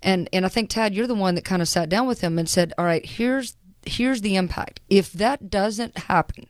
[0.02, 2.40] And and I think Tad, you're the one that kind of sat down with him
[2.40, 4.82] and said, "All right, here's here's the impact.
[4.90, 6.48] If that doesn't happen,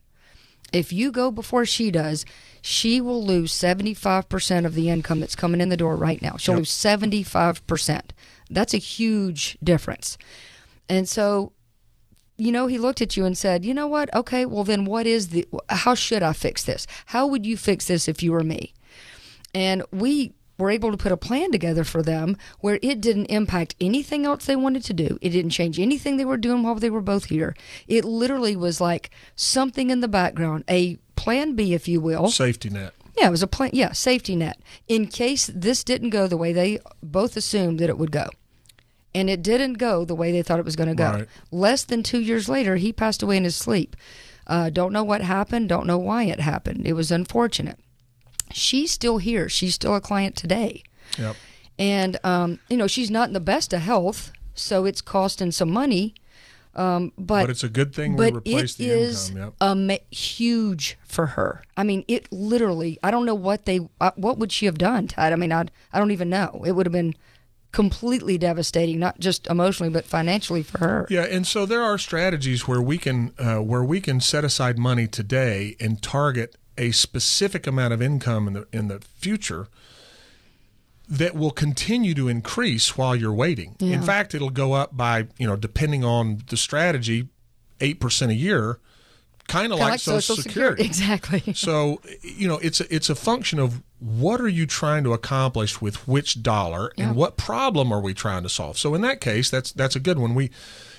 [0.75, 2.25] if you go before she does,
[2.61, 6.35] she will lose 75% of the income that's coming in the door right now.
[6.37, 8.09] She'll lose 75%.
[8.49, 10.17] That's a huge difference.
[10.89, 11.53] And so,
[12.37, 14.13] you know, he looked at you and said, "You know what?
[14.13, 16.85] Okay, well then what is the how should I fix this?
[17.07, 18.73] How would you fix this if you were me?"
[19.53, 23.75] And we were able to put a plan together for them where it didn't impact
[23.79, 25.17] anything else they wanted to do.
[25.21, 27.55] It didn't change anything they were doing while they were both here.
[27.87, 32.29] It literally was like something in the background, a plan B, if you will.
[32.29, 32.93] Safety net.
[33.17, 33.71] Yeah, it was a plan.
[33.73, 37.97] Yeah, safety net in case this didn't go the way they both assumed that it
[37.97, 38.27] would go,
[39.13, 41.11] and it didn't go the way they thought it was going to go.
[41.11, 41.27] Right.
[41.49, 43.95] Less than two years later, he passed away in his sleep.
[44.47, 45.69] Uh, don't know what happened.
[45.69, 46.85] Don't know why it happened.
[46.85, 47.79] It was unfortunate.
[48.51, 49.49] She's still here.
[49.49, 50.83] She's still a client today,
[51.17, 51.35] Yep.
[51.79, 55.69] and um, you know she's not in the best of health, so it's costing some
[55.71, 56.13] money.
[56.75, 59.43] Um, but But it's a good thing we but replaced it the is income.
[59.43, 59.53] Yep.
[59.61, 61.63] ama- huge for her.
[61.77, 62.99] I mean, it literally.
[63.01, 63.79] I don't know what they.
[64.01, 65.31] Uh, what would she have done, Tad?
[65.31, 65.65] I mean, I.
[65.93, 66.63] I don't even know.
[66.65, 67.15] It would have been
[67.71, 71.07] completely devastating, not just emotionally but financially for her.
[71.09, 74.77] Yeah, and so there are strategies where we can uh, where we can set aside
[74.77, 79.67] money today and target a specific amount of income in the in the future
[81.07, 83.75] that will continue to increase while you're waiting.
[83.79, 83.95] Yeah.
[83.95, 87.27] In fact, it'll go up by you know depending on the strategy,
[87.79, 88.79] eight percent a year,
[89.47, 90.83] kind of Kinda like, Social, Security.
[90.83, 91.43] exactly.
[91.55, 95.79] So you know, it's a, it's a function of what are you trying to accomplish
[95.81, 97.07] with which dollar, Yeah.
[97.07, 98.77] and what problem are we trying to solve.
[98.77, 100.33] So in that case, that's that's a good one.
[100.35, 100.49] We,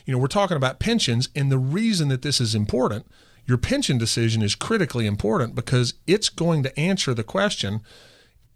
[0.07, 3.07] you know, we're talking about pensions, and the reason that this is important,
[3.47, 7.81] your pension decision is critically important because it's going to answer the question.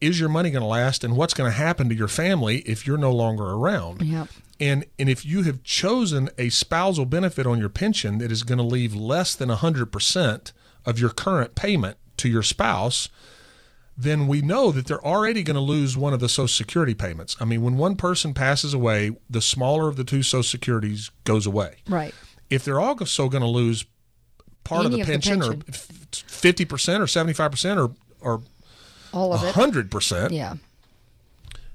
[0.01, 2.87] Is your money going to last, and what's going to happen to your family if
[2.87, 4.03] you're no longer around?
[4.03, 4.29] Yep.
[4.59, 8.59] And and if you have chosen a spousal benefit on your pension that is going
[8.59, 10.53] to leave less than 100%
[10.87, 13.09] of your current payment to your spouse,
[13.97, 17.37] then we know that they're already going to lose one of the social security payments.
[17.39, 21.47] I mean, when one person passes away, the smaller of the two social securities goes
[21.47, 21.77] away.
[21.87, 22.15] Right.
[22.49, 23.85] If they're also going to lose
[24.65, 28.43] part of the of the pension, or 50% or 75% or or
[29.13, 29.55] All of it.
[29.55, 30.55] 100%, Yeah.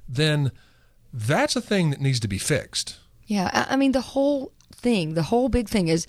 [0.08, 0.52] then
[1.14, 2.98] that's a thing that needs to be fixed.
[3.26, 3.50] Yeah.
[3.54, 6.06] I, I mean, the whole thing, the whole big thing is,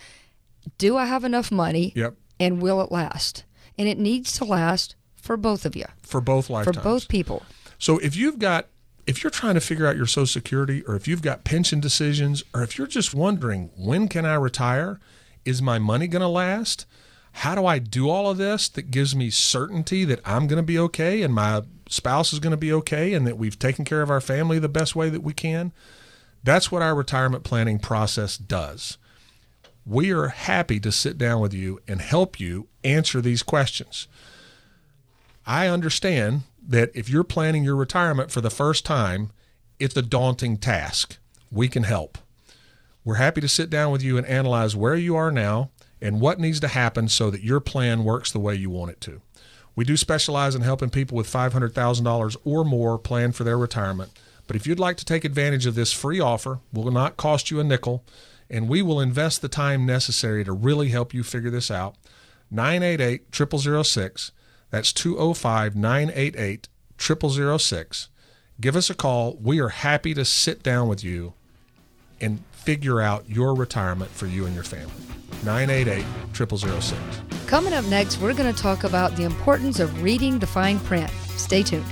[0.79, 1.93] do I have enough money?
[1.95, 2.15] Yep.
[2.39, 3.45] And will it last?
[3.79, 7.43] And it needs to last for both of you, For both lifetimes, for both people.
[7.79, 8.67] So if you've got
[9.07, 12.43] if you're trying to figure out your social security or if you've got pension decisions
[12.53, 14.99] or if you're just wondering when can I retire?
[15.47, 16.85] Is my money going to last?
[17.33, 20.63] How do I do all of this that gives me certainty that I'm going to
[20.63, 24.03] be okay and my spouse is going to be okay and that we've taken care
[24.03, 25.73] of our family the best way that we can?
[26.43, 28.99] That's what our retirement planning process does.
[29.85, 34.09] We are happy to sit down with you and help you answer these questions.
[35.47, 39.31] I understand that if you're planning your retirement for the first time,
[39.79, 41.19] it's a daunting task.
[41.53, 42.19] We can help.
[43.07, 45.71] We're happy to sit down with you and analyze where you are now
[46.03, 49.01] and what needs to happen so that your plan works the way you want it
[49.03, 49.23] to.
[49.77, 54.11] We do specialize in helping people with $500,000 or more plan for their retirement.
[54.49, 57.61] But if you'd like to take advantage of this free offer, will not cost you
[57.61, 58.03] a nickel,
[58.51, 61.95] and we will invest the time necessary to really help you figure this out.
[62.51, 64.33] 988 0006.
[64.71, 68.09] That's 205 988 0006.
[68.61, 69.39] Give us a call.
[69.41, 71.35] We are happy to sit down with you
[72.21, 74.93] and figure out your retirement for you and your family.
[75.45, 77.01] 988 0006.
[77.47, 81.09] Coming up next, we're going to talk about the importance of reading the fine print.
[81.37, 81.87] Stay tuned.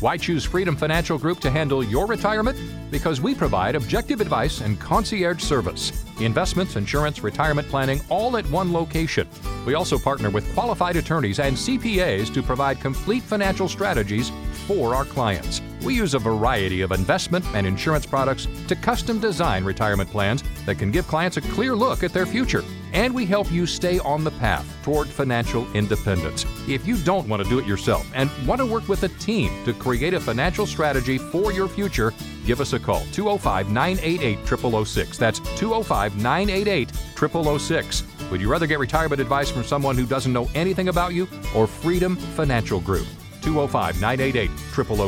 [0.00, 2.58] Why choose Freedom Financial Group to handle your retirement?
[2.90, 5.92] Because we provide objective advice and concierge service.
[6.20, 9.28] Investments, insurance, retirement planning, all at one location.
[9.66, 14.32] We also partner with qualified attorneys and CPAs to provide complete financial strategies
[14.66, 15.60] for our clients.
[15.82, 20.78] We use a variety of investment and insurance products to custom design retirement plans that
[20.78, 22.62] can give clients a clear look at their future.
[22.92, 26.44] And we help you stay on the path toward financial independence.
[26.68, 29.50] If you don't want to do it yourself and want to work with a team
[29.64, 32.12] to create a financial strategy for your future,
[32.44, 35.18] give us a call 205 988 0006.
[35.18, 38.02] That's 205 988 0006.
[38.30, 41.66] Would you rather get retirement advice from someone who doesn't know anything about you or
[41.66, 43.06] Freedom Financial Group?
[43.42, 44.50] 205 988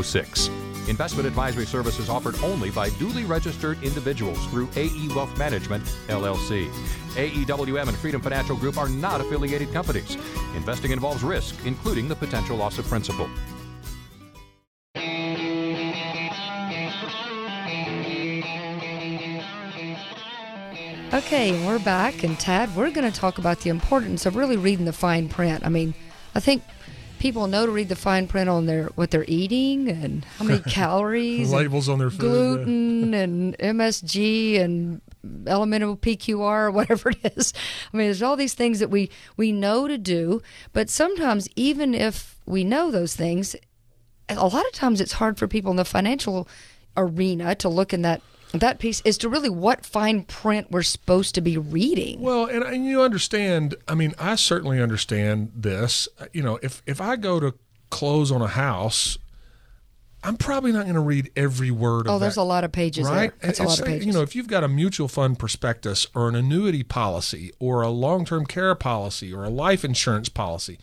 [0.04, 0.50] 0006.
[0.88, 6.68] Investment advisory services offered only by duly registered individuals through AE Wealth Management, LLC.
[7.14, 10.16] AEWM and Freedom Financial Group are not affiliated companies.
[10.56, 13.28] Investing involves risk, including the potential loss of principal.
[21.14, 24.86] Okay, we're back, and Tad, we're going to talk about the importance of really reading
[24.86, 25.64] the fine print.
[25.64, 25.94] I mean,
[26.34, 26.62] I think
[27.22, 30.58] people know to read the fine print on their what they're eating and how many
[30.68, 32.64] calories, Labels on their food, yeah.
[32.64, 35.00] gluten, and MSG, and
[35.46, 37.54] elemental PQR or whatever it is.
[37.94, 40.42] I mean, there's all these things that we we know to do,
[40.72, 43.54] but sometimes even if we know those things,
[44.28, 46.48] a lot of times it's hard for people in the financial
[46.96, 48.20] arena to look in that
[48.52, 52.20] that piece is to really what fine print we're supposed to be reading.
[52.20, 53.74] Well, and, and you understand.
[53.88, 56.08] I mean, I certainly understand this.
[56.20, 57.54] Uh, you know, if if I go to
[57.90, 59.18] close on a house,
[60.24, 62.06] I'm probably not going to read every word.
[62.06, 62.14] Of.
[62.14, 63.32] Oh, there's that, a lot of pages right?
[63.40, 63.48] there.
[63.48, 64.06] That's a lot of pages.
[64.06, 67.88] You know, if you've got a mutual fund prospectus or an annuity policy or a
[67.88, 70.78] long-term care policy or a life insurance policy,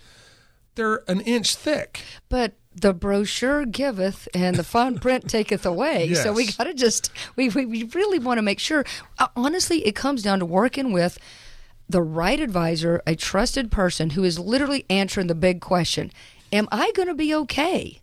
[0.75, 2.01] they're an inch thick.
[2.27, 6.07] but the brochure giveth and the fine print taketh away.
[6.23, 8.85] So we got to just we, we we really want to make sure.
[9.17, 11.17] Uh, honestly, it comes down to working with
[11.89, 16.11] the right advisor, a trusted person who is literally answering the big question:
[16.51, 18.01] Am I going to be okay?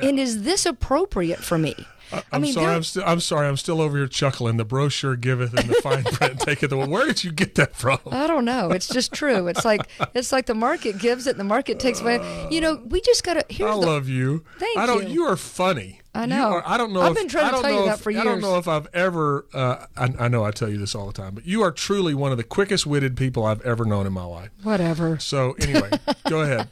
[0.00, 1.74] And is this appropriate for me?
[2.12, 2.74] I I'm mean, sorry.
[2.74, 3.02] I'm still.
[3.06, 3.48] I'm sorry.
[3.48, 4.56] I'm still over here chuckling.
[4.58, 6.86] The brochure giveth and the fine print taketh away.
[6.86, 7.98] Where did you get that from?
[8.10, 8.70] I don't know.
[8.70, 9.46] It's just true.
[9.48, 9.80] It's like
[10.14, 12.20] it's like the market gives it, and the market takes away.
[12.50, 13.40] You know, we just got to.
[13.40, 14.44] I Here's the love you.
[14.58, 15.08] Thank I don't.
[15.08, 15.14] you.
[15.14, 16.00] You are funny.
[16.14, 16.48] I know.
[16.52, 17.00] are- I don't know.
[17.00, 18.40] I've if, been trying to I don't tell you know that if- for I don't
[18.42, 19.46] know if I've ever.
[19.54, 22.12] Uh, I, I know I tell you this all the time, but you are truly
[22.14, 24.50] one of the quickest witted people I've ever known in my life.
[24.62, 25.18] whatever.
[25.18, 25.90] So anyway,
[26.28, 26.68] go ahead.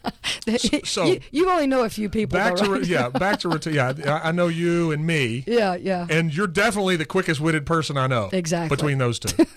[0.87, 2.39] so- you, you only know a few people.
[2.39, 2.81] Back though, to right?
[2.83, 4.21] re- yeah, back to yeah.
[4.23, 6.07] I know you and me, yeah, yeah.
[6.11, 8.29] and you're definitely the quickest witted person I know.
[8.33, 8.77] Exactly.
[8.77, 9.47] between those two.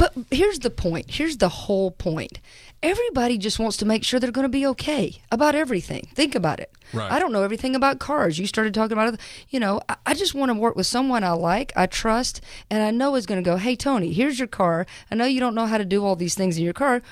[0.00, 1.10] But here's the point.
[1.10, 2.40] Here's the whole point.
[2.82, 6.08] Everybody just wants to make sure they're going to be okay about everything.
[6.14, 6.72] Think about it.
[6.94, 7.12] Right.
[7.12, 8.38] I don't know everything about cars.
[8.38, 9.20] You started talking about it.
[9.50, 12.40] You know, I, I just want to work with someone I like, I trust,
[12.70, 14.86] and I know is going to go, hey, Tony, here's your car.
[15.10, 17.02] I know you don't know how to do all these things in your car.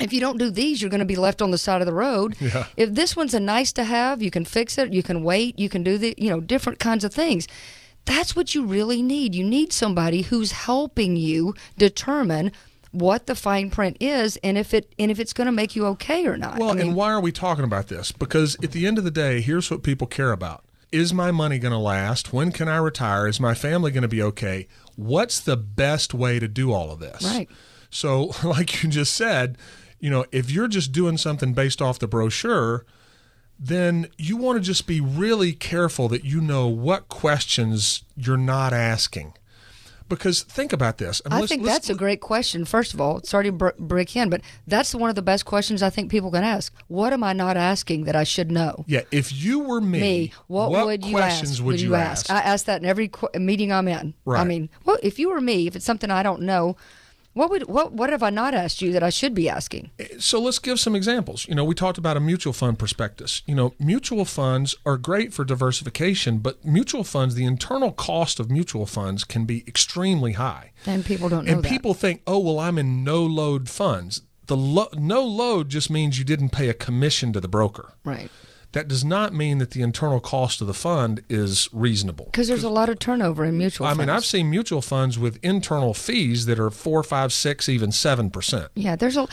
[0.00, 1.94] If you don't do these, you're going to be left on the side of the
[1.94, 2.34] road.
[2.40, 2.66] Yeah.
[2.76, 5.68] If this one's a nice to have, you can fix it, you can wait, you
[5.68, 7.46] can do the, you know, different kinds of things.
[8.10, 9.36] That's what you really need.
[9.36, 12.50] You need somebody who's helping you determine
[12.90, 15.86] what the fine print is and if it and if it's going to make you
[15.86, 16.58] okay or not.
[16.58, 18.10] Well, I mean, and why are we talking about this?
[18.10, 20.64] Because at the end of the day, here's what people care about.
[20.90, 22.32] Is my money going to last?
[22.32, 23.28] When can I retire?
[23.28, 24.66] Is my family going to be okay?
[24.96, 27.22] What's the best way to do all of this?
[27.22, 27.48] Right.
[27.90, 29.56] So, like you just said,
[30.00, 32.84] you know, if you're just doing something based off the brochure,
[33.62, 38.72] then you want to just be really careful that you know what questions you're not
[38.72, 39.34] asking.
[40.08, 41.22] Because think about this.
[41.30, 42.64] I think that's a great question.
[42.64, 45.84] First of all, sorry to br- break in, but that's one of the best questions
[45.84, 46.74] I think people can ask.
[46.88, 48.84] What am I not asking that I should know?
[48.88, 51.62] Yeah, if you were me, me, what, would you questions ask?
[51.62, 52.28] would you ask?
[52.28, 54.14] I ask that in every qu- meeting I'm in.
[54.26, 56.76] I mean, well, if you were me, if it's something I don't know,
[57.32, 59.90] what would what what have I not asked you that I should be asking?
[60.18, 61.46] so let's give some examples.
[61.48, 63.42] You know, we talked about a mutual fund prospectus.
[63.46, 68.50] You know, mutual funds are great for diversification, but mutual funds, the internal cost of
[68.50, 70.72] mutual funds can be extremely high.
[70.86, 71.68] And people don't know And that.
[71.70, 74.22] people think, oh, well, I'm in no load funds.
[74.46, 77.92] The lo- no load just means you didn't pay a commission to the broker.
[78.04, 78.30] right.
[78.72, 82.26] That does not mean that the internal cost of the fund is reasonable.
[82.26, 83.98] Because there's a lot of turnover in mutual I funds.
[83.98, 88.30] mean, I've seen mutual funds with internal fees that are four, five, six, even seven
[88.30, 88.68] percent.
[88.74, 89.26] Yeah, there's a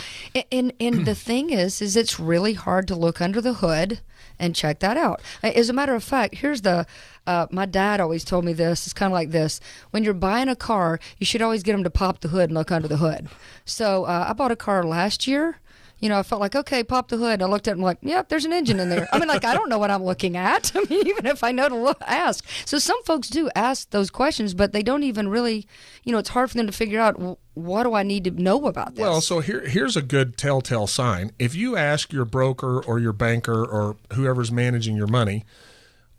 [0.51, 3.99] and and the thing is is it's really hard to look under the hood
[4.39, 5.21] and check that out.
[5.43, 6.85] As a matter of fact, here's the
[7.27, 8.87] uh, my dad always told me this.
[8.87, 9.59] It's kind of like this:
[9.91, 12.53] when you're buying a car, you should always get them to pop the hood and
[12.53, 13.29] look under the hood.
[13.65, 15.57] So uh, I bought a car last year.
[15.99, 17.41] You know, I felt like, okay, pop the hood.
[17.41, 19.07] I looked at it and I'm like, yep, there's an engine in there.
[19.11, 20.71] I mean, like, I don't know what I'm looking at.
[20.75, 22.45] I mean, even if I know to look, ask.
[22.65, 25.65] So some folks do ask those questions, but they don't even really,
[26.03, 28.31] you know, it's hard for them to figure out, well, what do I need to
[28.31, 29.01] know about this?
[29.01, 31.31] Well, so here here's a good telltale sign.
[31.39, 35.43] If you ask your broker or your banker or whoever's managing your money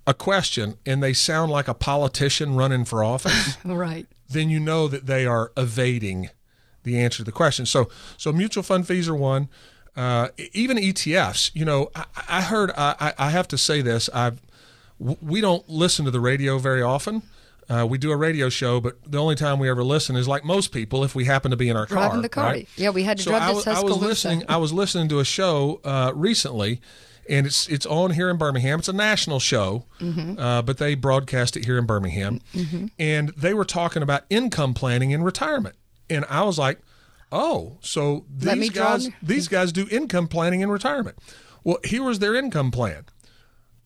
[0.09, 4.07] a question and they sound like a politician running for office, right.
[4.29, 6.31] then you know that they are evading
[6.85, 7.67] the answer to the question.
[7.67, 9.49] So so mutual fund fees are one.
[9.97, 11.51] Uh, even ETFs.
[11.55, 12.71] You know, I, I heard.
[12.77, 14.09] I, I have to say this.
[14.15, 14.41] I've
[14.99, 17.23] we don't listen to the radio very often.
[17.69, 20.43] Uh, we do a radio show, but the only time we ever listen is like
[20.45, 22.05] most people if we happen to be in our car.
[22.05, 22.45] Driving the car.
[22.45, 22.69] right?
[22.77, 24.45] Yeah, we had to so drive I to was, I was listening.
[24.49, 26.81] I was listening to a show uh, recently,
[27.29, 28.79] and it's it's on here in Birmingham.
[28.79, 30.39] It's a national show, Mm-hmm.
[30.39, 32.41] uh, but they broadcast it here in Birmingham,
[32.99, 35.77] and they were talking about income planning in retirement,
[36.11, 36.81] and I was like,
[37.33, 41.19] oh, so these guys these guys do income planning in retirement.
[41.65, 43.05] Well, here was their income plan.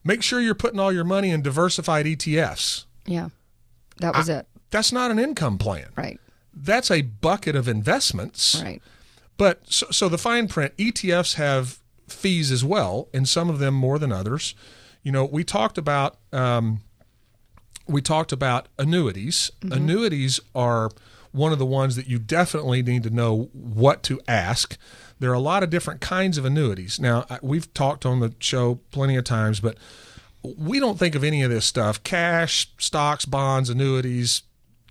[0.05, 2.87] Make sure you're putting all your money in diversified ETFs.
[3.07, 3.29] Yeah,
[3.99, 4.47] that was it.
[4.71, 5.89] That's not an income plan.
[5.97, 6.19] Right.
[6.55, 8.61] That's a bucket of investments.
[8.63, 8.83] Right.
[9.37, 13.75] But so, so the fine print ETFs have fees as well, and some of them
[13.75, 14.55] more than others.
[15.03, 16.81] You know, we talked about um,
[17.87, 19.51] we talked about annuities.
[19.63, 20.91] Annuities are
[21.33, 24.77] one of the ones that you definitely need to know what to ask.
[25.19, 27.01] There are a lot of different kinds of annuities.
[27.01, 29.77] Now, we've talked on the show plenty of times, but
[30.43, 34.43] we don't think of any of this stuff cash, stocks, bonds, annuities,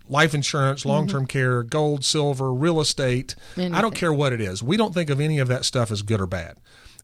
[0.07, 0.89] life insurance, mm-hmm.
[0.89, 3.35] long term care, gold, silver, real estate.
[3.57, 4.63] I don't care what it is.
[4.63, 6.57] We don't think of any of that stuff as good or bad.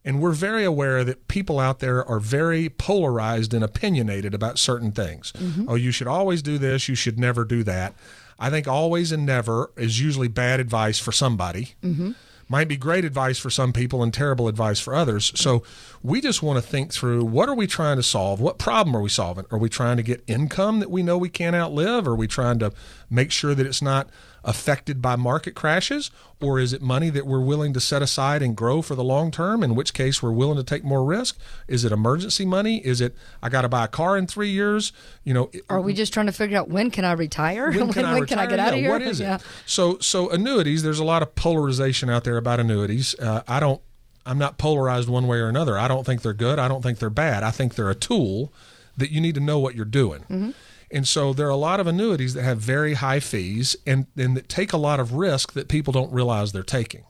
[0.05, 4.93] And we're very aware that people out there are very polarized and opinionated about certain
[4.93, 5.33] things.
[5.33, 5.65] Mm-hmm.
[5.67, 7.93] Oh, you should always do this, you should never do that.
[8.39, 12.11] I think always and never is usually bad advice for somebody mm-hmm.
[12.47, 15.31] might be great advice for some people and terrible advice for others.
[15.35, 15.63] So
[16.03, 18.39] we just want to think through what are we trying to solve?
[18.39, 19.45] What problem are we solving?
[19.49, 22.07] Are we trying to get income that we know we can't outlive?
[22.07, 22.71] Are we trying to
[23.09, 24.09] make sure that it's not
[24.47, 26.09] affected by market crashes?
[26.41, 29.29] Or is it money that we're willing to set aside and grow for the long
[29.29, 31.37] term, in which case we're willing to take more risk?
[31.67, 32.77] Is it emergency money?
[32.85, 34.93] Is it I got to buy a car in three years?
[35.23, 37.71] You know, Are we just trying to figure out when can I retire?
[37.71, 38.47] when can, I, when retire?
[38.47, 38.91] get out of here?
[38.91, 39.35] What is Yeah.
[39.35, 39.41] it?
[39.65, 40.81] So, so annuities.
[40.81, 43.13] There's a lot of polarization out there about annuities.
[43.19, 43.81] Uh, I don't.
[44.25, 45.77] I'm not polarized one way or another.
[45.77, 46.59] I don't think they're good.
[46.59, 47.43] I don't think they're bad.
[47.43, 48.51] I think they're a tool
[48.97, 50.21] that you need to know what you're doing.
[50.23, 50.51] Mm-hmm.
[50.89, 54.37] And so there are a lot of annuities that have very high fees and, and
[54.37, 57.03] that take a lot of risk that people don't realize they're taking.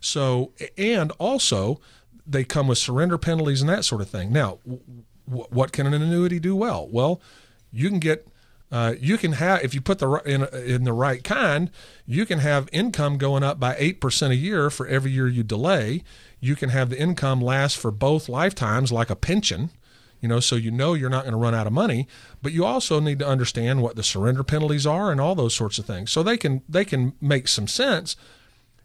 [0.00, 1.80] So, and also
[2.26, 4.32] they come with surrender penalties and that sort of thing.
[4.32, 4.80] Now, w-
[5.26, 6.88] what can an annuity do well?
[6.90, 7.20] Well,
[7.70, 8.26] you can get,
[8.72, 11.70] uh, you can have, if you put the in, in the right kind,
[12.06, 16.02] you can have income going up by 8% a year for every year you delay.
[16.40, 19.70] You can have the income last for both lifetimes like a pension
[20.20, 22.06] you know so you know you're not going to run out of money
[22.42, 25.78] but you also need to understand what the surrender penalties are and all those sorts
[25.78, 26.10] of things.
[26.10, 28.16] So they can they can make some sense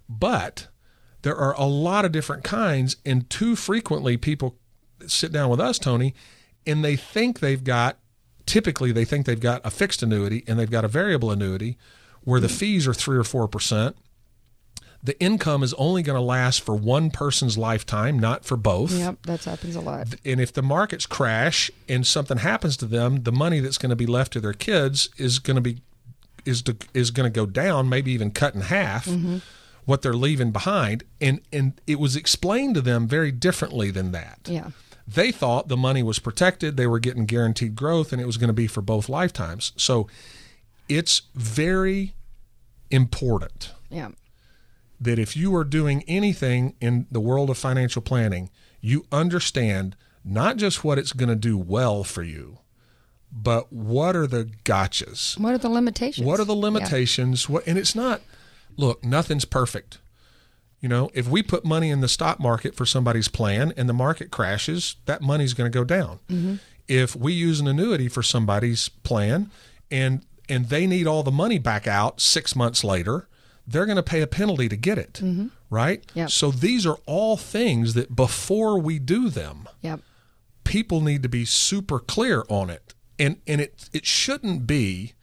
[0.08, 0.68] but
[1.22, 4.56] there are a lot of different kinds and too frequently people
[5.08, 6.14] sit down with us tony
[6.66, 7.98] and they think they've got
[8.46, 11.78] typically they think they've got a fixed annuity and they've got a variable annuity
[12.24, 13.98] where the fees are 3 or 4 percent
[15.06, 19.24] the income is only going to last for one person's lifetime not for both Yep,
[19.24, 20.16] that happens a lot.
[20.26, 23.96] and if the markets crash and something happens to them, the money that's going to
[23.96, 25.78] be left to their kids is going to be
[26.46, 29.38] is to, is going to go down, maybe even cut in half mm-hmm.
[29.86, 31.04] what they're leaving behind.
[31.22, 34.40] And and it was explained to them very differently than that.
[34.46, 34.70] Yeah.
[35.08, 38.48] They thought the money was protected, they were getting guaranteed growth, and it was going
[38.48, 39.72] to be for both lifetimes.
[39.78, 40.08] So
[40.90, 42.14] it's very
[42.92, 44.10] important Yeah.
[45.00, 48.50] That if you are doing anything in the world of financial planning,
[48.82, 52.60] you understand not just what it's going to do well for you,
[53.32, 55.38] but what are the gotchas?
[55.40, 56.26] What are the limitations?
[56.26, 56.62] What are the Yeah.
[56.62, 57.50] limitations?
[57.50, 58.22] What and it's not
[58.78, 60.00] look, nothing's perfect.
[60.82, 63.94] You know, if we put money in the stock market for somebody's plan and the
[63.94, 66.20] market crashes, that money's going to go down.
[66.30, 66.56] Mm-hmm.
[66.88, 69.50] If we use an annuity for somebody's plan
[69.90, 73.28] and and they need all the money back out 6 months later,
[73.68, 75.20] they're going to pay a penalty to get it.
[75.70, 76.06] Right?
[76.08, 76.20] Mm-hmm.
[76.20, 76.30] Yep.
[76.32, 80.02] So these are all things that before we do them, Yep.
[80.64, 85.14] people need to be super clear on it and and it it shouldn't be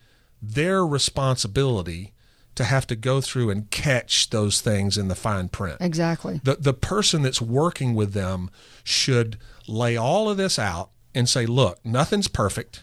[0.40, 2.12] their responsibility
[2.54, 6.40] to have to go through and catch those things in the fine print Exactly.
[6.44, 8.50] the the person that's working with them
[8.84, 12.82] should lay all of this out and say look nothing's perfect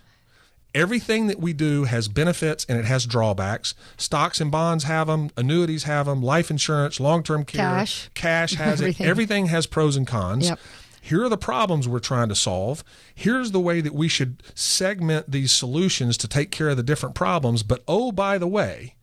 [0.76, 5.30] everything that we do has benefits and it has drawbacks stocks and bonds have them
[5.36, 8.10] annuities have them life insurance long-term care Cash.
[8.14, 9.06] cash has Everything.
[9.06, 10.60] it everything has pros and cons Yep.
[11.02, 12.84] here are the problems we're trying to solve.
[13.16, 17.16] Here's the way that we should segment these solutions to take care of the different
[17.16, 17.64] problems.
[17.64, 18.96] But oh, by the way,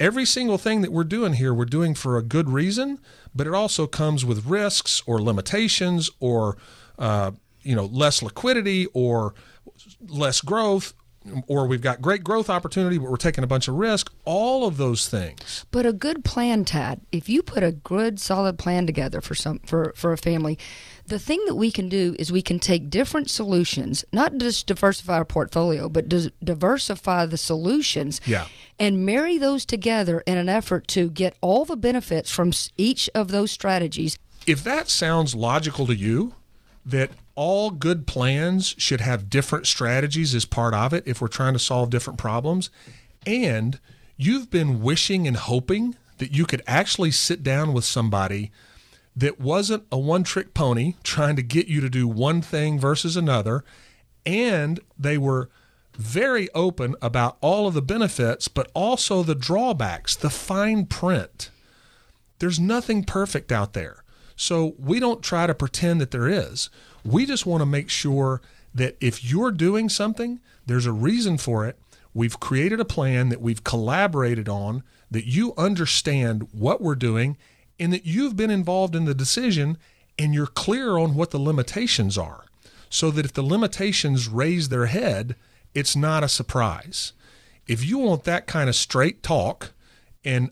[0.00, 2.98] every single thing that we're doing here, we're doing for a good reason,
[3.34, 6.56] but it also comes with risks or limitations or,
[6.98, 7.32] uh,
[7.62, 9.34] you know, less liquidity or
[10.08, 10.94] less growth.
[11.48, 14.12] Or we've got great growth opportunity, but we're taking a bunch of risk.
[14.24, 15.66] All of those things.
[15.72, 19.58] But a good plan, Tad, if you put a good solid plan together for some
[19.66, 20.56] for, for a family,
[21.04, 25.16] the thing that we can do is we can take different solutions, not just diversify
[25.16, 26.08] our portfolio, but
[26.44, 28.46] diversify the solutions Yeah.
[28.78, 33.28] and marry those together in an effort to get all the benefits from each of
[33.32, 34.16] those strategies.
[34.46, 36.34] if that sounds logical to you,
[36.84, 41.52] that all good plans should have different strategies as part of it if we're trying
[41.52, 42.70] to solve different problems,
[43.24, 43.78] and
[44.16, 48.50] you've been wishing and hoping that you could actually sit down with somebody
[49.14, 53.16] that wasn't a one trick pony trying to get you to do one thing versus
[53.16, 53.64] another,
[54.24, 55.48] and they were
[55.96, 61.50] very open about all of the benefits, but also the drawbacks, the fine print
[62.38, 64.02] there's nothing perfect out there.
[64.36, 66.68] So we don't try to pretend that there is.
[67.06, 68.40] We just want to make sure
[68.74, 71.78] that if you're doing something, there's a reason for it.
[72.12, 77.36] We've created a plan that we've collaborated on that you understand what we're doing
[77.78, 79.78] and that you've been involved in the decision
[80.18, 82.46] and you're clear on what the limitations are
[82.88, 85.36] so that if the limitations raise their head,
[85.74, 87.12] it's not a surprise.
[87.66, 89.72] If you want that kind of straight talk
[90.24, 90.50] and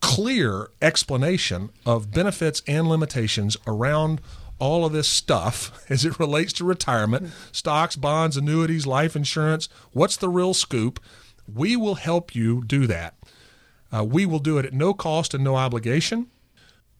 [0.00, 4.20] clear explanation of benefits and limitations around
[4.58, 10.16] all of this stuff as it relates to retirement, stocks, bonds, annuities, life insurance, what's
[10.16, 11.00] the real scoop?
[11.52, 13.16] We will help you do that.
[13.94, 16.28] Uh, we will do it at no cost and no obligation.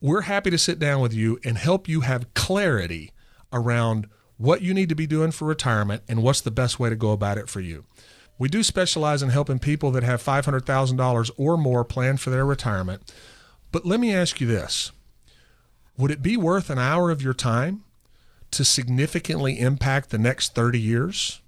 [0.01, 3.13] We're happy to sit down with you and help you have clarity
[3.53, 6.97] around what you need to be doing for retirement and what's the best way to
[6.97, 7.85] go about it for you.
[8.39, 13.13] We do specialize in helping people that have $500,000 or more planned for their retirement.
[13.73, 14.93] But let me ask you this
[15.97, 17.85] Would it be worth an hour of your time
[18.51, 21.41] to significantly impact the next 30 years?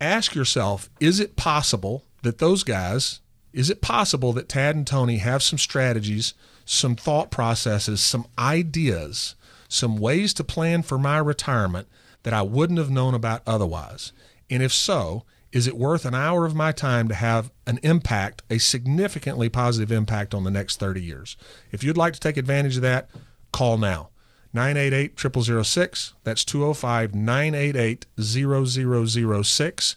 [0.00, 3.20] Ask yourself is it possible that those guys,
[3.52, 9.34] is it possible that Tad and Tony have some strategies, some thought processes, some ideas,
[9.68, 11.88] some ways to plan for my retirement
[12.24, 14.12] that I wouldn't have known about otherwise?
[14.50, 15.24] And if so,
[15.54, 19.92] is it worth an hour of my time to have an impact, a significantly positive
[19.92, 21.36] impact on the next 30 years?
[21.70, 23.08] If you'd like to take advantage of that,
[23.52, 24.08] call now.
[24.52, 25.16] 988
[25.64, 26.14] 0006.
[26.24, 29.96] That's 205 988 0006.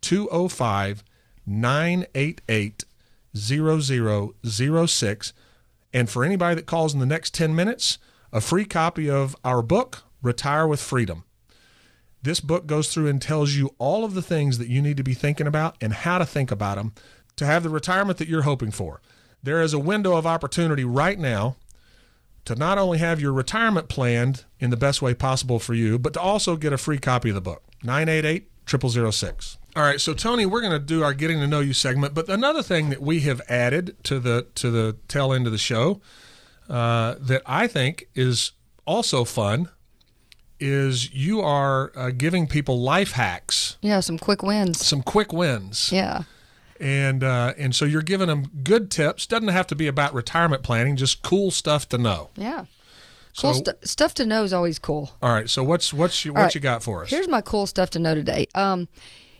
[0.00, 1.04] 205
[1.46, 2.84] 988
[3.36, 5.32] 0006.
[5.92, 7.98] And for anybody that calls in the next 10 minutes,
[8.32, 11.24] a free copy of our book, Retire with Freedom.
[12.24, 15.02] This book goes through and tells you all of the things that you need to
[15.02, 16.94] be thinking about and how to think about them
[17.36, 19.02] to have the retirement that you're hoping for.
[19.42, 21.56] There is a window of opportunity right now
[22.46, 26.14] to not only have your retirement planned in the best way possible for you, but
[26.14, 27.62] to also get a free copy of the book.
[27.82, 29.58] 988 0006.
[29.76, 32.30] All right, so Tony, we're going to do our getting to know you segment, but
[32.30, 36.00] another thing that we have added to the to the tail end of the show
[36.70, 38.52] uh, that I think is
[38.86, 39.68] also fun
[40.64, 44.84] is you are uh, giving people life hacks, Yeah, some quick wins.
[44.84, 46.22] some quick wins, Yeah.
[46.80, 49.26] and uh, and so you're giving them good tips.
[49.26, 52.30] Doesn't have to be about retirement planning, just cool stuff to know.
[52.36, 52.64] Yeah.
[53.38, 55.10] Cool So- stu- stuff to know is always cool.
[55.20, 56.54] All right, so what's what's you, what right.
[56.54, 57.10] you got for us?
[57.10, 58.46] Here's my cool stuff to know today.
[58.54, 58.88] Um,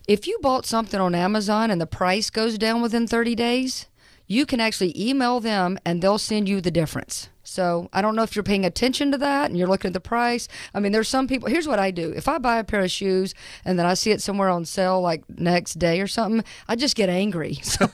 [0.06, 3.86] if you bought something on Amazon and the price goes down within 30 days,
[4.26, 7.28] you can actually email them and they'll send you the difference.
[7.46, 10.00] So I don't know if you're paying attention to that and you're looking at the
[10.00, 10.48] price.
[10.72, 11.48] I mean, there's some people.
[11.48, 13.34] Here's what I do: if I buy a pair of shoes
[13.66, 16.96] and then I see it somewhere on sale, like next day or something, I just
[16.96, 17.58] get angry.
[17.74, 17.88] So,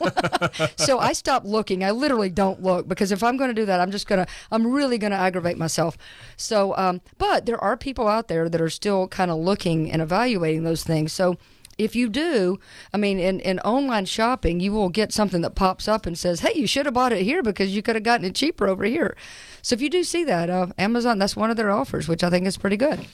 [0.76, 1.82] so I stop looking.
[1.82, 4.66] I literally don't look because if I'm going to do that, I'm just gonna, I'm
[4.70, 5.96] really going to aggravate myself.
[6.36, 10.02] So, um, but there are people out there that are still kind of looking and
[10.02, 11.12] evaluating those things.
[11.14, 11.38] So
[11.80, 12.60] if you do,
[12.92, 16.40] I mean, in, in online shopping, you will get something that pops up and says,
[16.40, 18.84] hey, you should have bought it here because you could have gotten it cheaper over
[18.84, 19.16] here.
[19.62, 22.28] So if you do see that, uh, Amazon, that's one of their offers, which I
[22.28, 23.06] think is pretty good.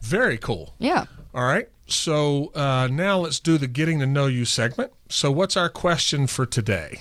[0.00, 0.74] Very cool.
[0.78, 1.04] Yeah.
[1.32, 4.92] All right, so uh, now let's do the getting to know you segment.
[5.08, 7.00] So what's our question for today?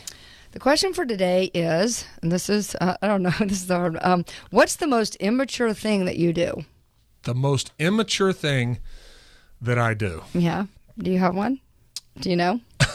[0.51, 3.97] The question for today is, and this is, uh, I don't know, this is hard.
[4.01, 6.65] Um, what's the most immature thing that you do?
[7.23, 8.79] The most immature thing
[9.61, 10.23] that I do.
[10.33, 10.65] Yeah.
[11.01, 11.59] Do you have one?
[12.19, 12.59] Do you know?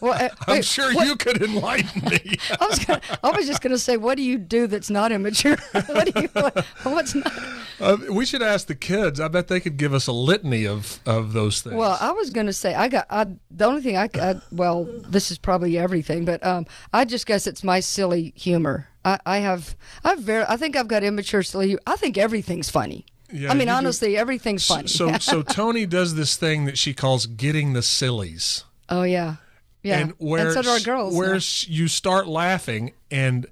[0.00, 2.36] Well, uh, I'm wait, sure what- you could enlighten me.
[2.60, 5.12] I was, gonna, I was just going to say, what do you do that's not
[5.12, 5.56] immature?
[5.86, 6.28] what do you?
[6.32, 7.32] What, what's not?
[7.80, 9.20] Uh, we should ask the kids.
[9.20, 11.76] I bet they could give us a litany of, of those things.
[11.76, 14.88] Well, I was going to say I got I, the only thing I, I well,
[15.08, 18.88] this is probably everything, but um, I just guess it's my silly humor.
[19.04, 21.72] I, I have I've very I think I've got immature silly.
[21.72, 23.06] hu- I think everything's funny.
[23.32, 23.70] Yeah, I mean, you do.
[23.78, 24.88] honestly, everything's funny.
[24.88, 28.64] so so Tony does this thing that she calls getting the sillies.
[28.88, 29.36] oh yeah,
[29.82, 29.98] yeah.
[29.98, 31.16] And where so do our girls.
[31.16, 31.40] where now.
[31.66, 33.46] you start laughing and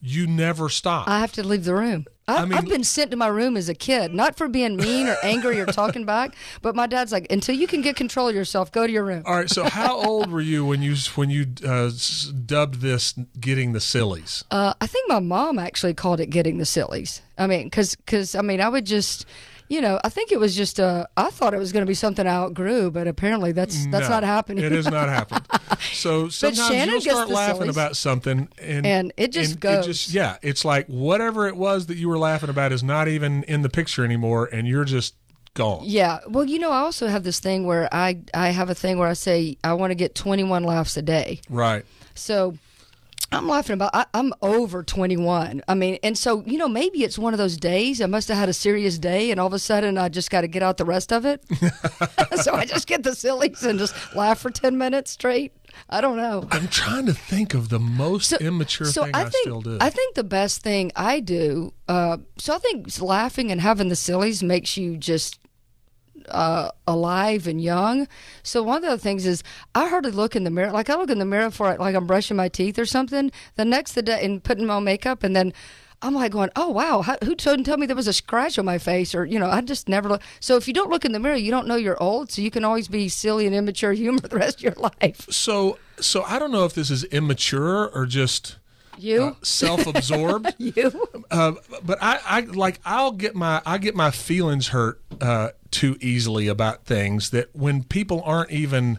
[0.00, 1.08] you never stop.
[1.08, 2.06] I have to leave the room.
[2.38, 4.76] I, I mean- I've been sent to my room as a kid, not for being
[4.76, 8.28] mean or angry or talking back, but my dad's like, until you can get control
[8.28, 9.22] of yourself, go to your room.
[9.26, 9.50] All right.
[9.50, 11.90] So how old were you when you when you uh,
[12.46, 14.44] dubbed this getting the sillies?
[14.50, 17.22] Uh, I think my mom actually called it getting the sillies.
[17.38, 19.26] I mean, because because I mean, I would just,
[19.70, 21.94] you know, I think it was just uh, I thought it was going to be
[21.94, 24.64] something I outgrew, but apparently that's that's No, not happening.
[24.64, 25.46] It has not happened.
[25.92, 27.76] So sometimes you'll start laughing sillies.
[27.76, 30.12] about something, and And it just goes.
[30.12, 33.62] yeah, it's like whatever it was that you were laughing about is not even in
[33.62, 35.14] the picture anymore, and you're just
[35.54, 35.82] gone.
[35.84, 36.18] Yeah.
[36.28, 39.08] Well, you know, I also have this thing where I I have a thing where
[39.08, 41.40] I say I want to get 21 laughs a day.
[41.48, 41.84] Right.
[42.14, 42.56] So
[43.32, 43.90] I'm laughing about.
[43.94, 45.62] I, I'm over 21.
[45.68, 48.00] I mean, and so you know, maybe it's one of those days.
[48.00, 50.40] I must have had a serious day, and all of a sudden, I just got
[50.40, 51.44] to get out the rest of it.
[52.42, 55.52] so I just get the sillies and just laugh for 10 minutes straight.
[55.88, 56.48] I don't know.
[56.50, 59.78] I'm trying to think of the most immature so thing I, I think still do.
[59.80, 61.72] I think the best thing I do.
[61.88, 65.38] Uh, so I think laughing and having the sillies makes you just
[66.28, 68.08] uh, alive and young.
[68.42, 69.42] So one of the things is
[69.74, 70.72] I hardly look in the mirror.
[70.72, 73.30] Like I look in the mirror for like I'm brushing my teeth or something.
[73.56, 75.52] The next the day and putting my makeup, and then
[76.02, 78.78] I'm like going, oh wow, who told tell me there was a scratch on my
[78.78, 80.22] face or you know I just never look.
[80.40, 82.30] So if you don't look in the mirror, you don't know you're old.
[82.32, 85.26] So you can always be silly and immature humor the rest of your life.
[85.30, 88.56] so so I don't know if this is immature or just
[89.02, 90.54] You, uh, self-absorbed.
[90.58, 91.08] you.
[91.30, 91.52] uh,
[91.84, 96.48] but I, I like I'll get my I get my feelings hurt uh, too easily
[96.48, 98.98] about things that when people aren't even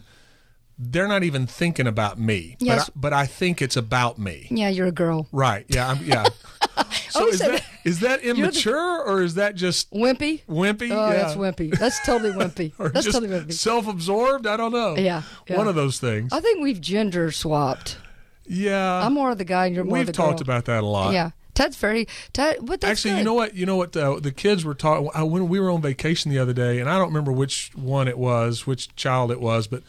[0.78, 2.56] they're not even thinking about me.
[2.58, 2.90] Yes.
[2.94, 4.48] But I, but I think it's about me.
[4.50, 5.28] Yeah, you're a girl.
[5.30, 5.64] Right.
[5.68, 5.90] Yeah.
[5.90, 6.24] I'm, yeah.
[7.10, 10.44] so always is that is that immature or is that just Wimpy.
[10.46, 10.90] wimpy?
[10.90, 11.12] Oh, yeah.
[11.12, 11.76] that's wimpy.
[11.78, 12.72] That's totally wimpy.
[12.92, 13.52] That's totally wimpy.
[13.52, 14.46] self-absorbed?
[14.46, 14.96] I don't know.
[14.96, 15.56] Yeah, yeah.
[15.56, 16.32] One of those things.
[16.32, 17.98] I think we've gender swapped.
[18.46, 19.04] Yeah.
[19.04, 20.42] I'm more of the guy and you're more We've the talked girl.
[20.42, 21.12] about that a lot.
[21.12, 22.58] Yeah, Ted's very Ted.
[22.62, 23.54] But that's Actually, you know what?
[23.54, 23.96] You know what?
[23.96, 26.98] Uh, the kids were talking when we were on vacation the other day, and I
[26.98, 29.82] don't remember which one it was, which child it was, but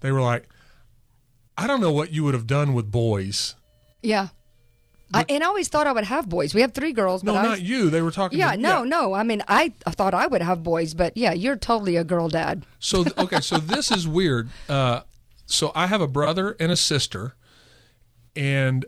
[0.00, 0.48] they were like,
[1.56, 3.54] "I don't know what you would have done with boys."
[4.02, 4.28] Yeah.
[5.12, 6.54] I, and I always thought I would have boys.
[6.54, 7.24] We have three girls.
[7.24, 7.90] No, but I not you.
[7.90, 8.38] They were talking.
[8.38, 9.12] Yeah, to, no, no.
[9.12, 12.64] I mean, I thought I would have boys, but yeah, you're totally a girl dad.
[12.78, 14.50] So okay, so this is weird.
[14.68, 15.00] Uh,
[15.46, 17.34] so I have a brother and a sister,
[18.36, 18.84] and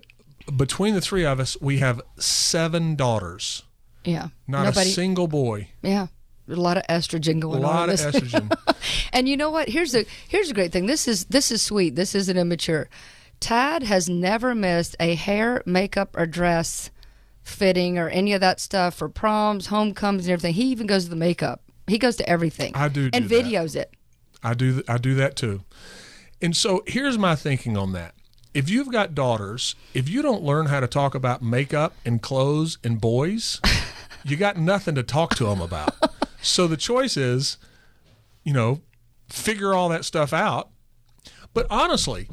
[0.57, 3.63] between the three of us, we have seven daughters.
[4.05, 4.29] Yeah.
[4.49, 4.91] Not Nobody.
[4.91, 5.69] a single boy.
[5.83, 6.09] yeah.
[6.49, 7.71] A lot of estrogen A going on.
[7.71, 8.53] A lot in of estrogen.
[9.13, 9.69] And you know what?
[9.69, 10.87] Here's the here's a great thing.
[10.87, 11.95] This is this is sweet.
[11.95, 12.89] This isn't immature.
[13.39, 16.91] Tad has never missed a hair, makeup, or dress
[17.43, 20.55] fitting or any of that stuff for proms, homecomings, and everything.
[20.55, 21.63] He even goes to the makeup.
[21.87, 22.73] He goes to everything.
[22.75, 23.45] I do and do that.
[23.45, 23.95] videos it.
[24.43, 25.63] I do I do that too.
[26.41, 28.15] And so here's my thinking on that.
[28.55, 32.79] If you've got daughters, if you don't learn how to talk about makeup and clothes
[32.85, 33.61] and boys,
[34.25, 35.95] you got nothing to talk to them about.
[36.43, 37.57] so the choice is,
[38.45, 38.81] you know,
[39.29, 40.69] figure all that stuff out.
[41.55, 42.29] But honestly,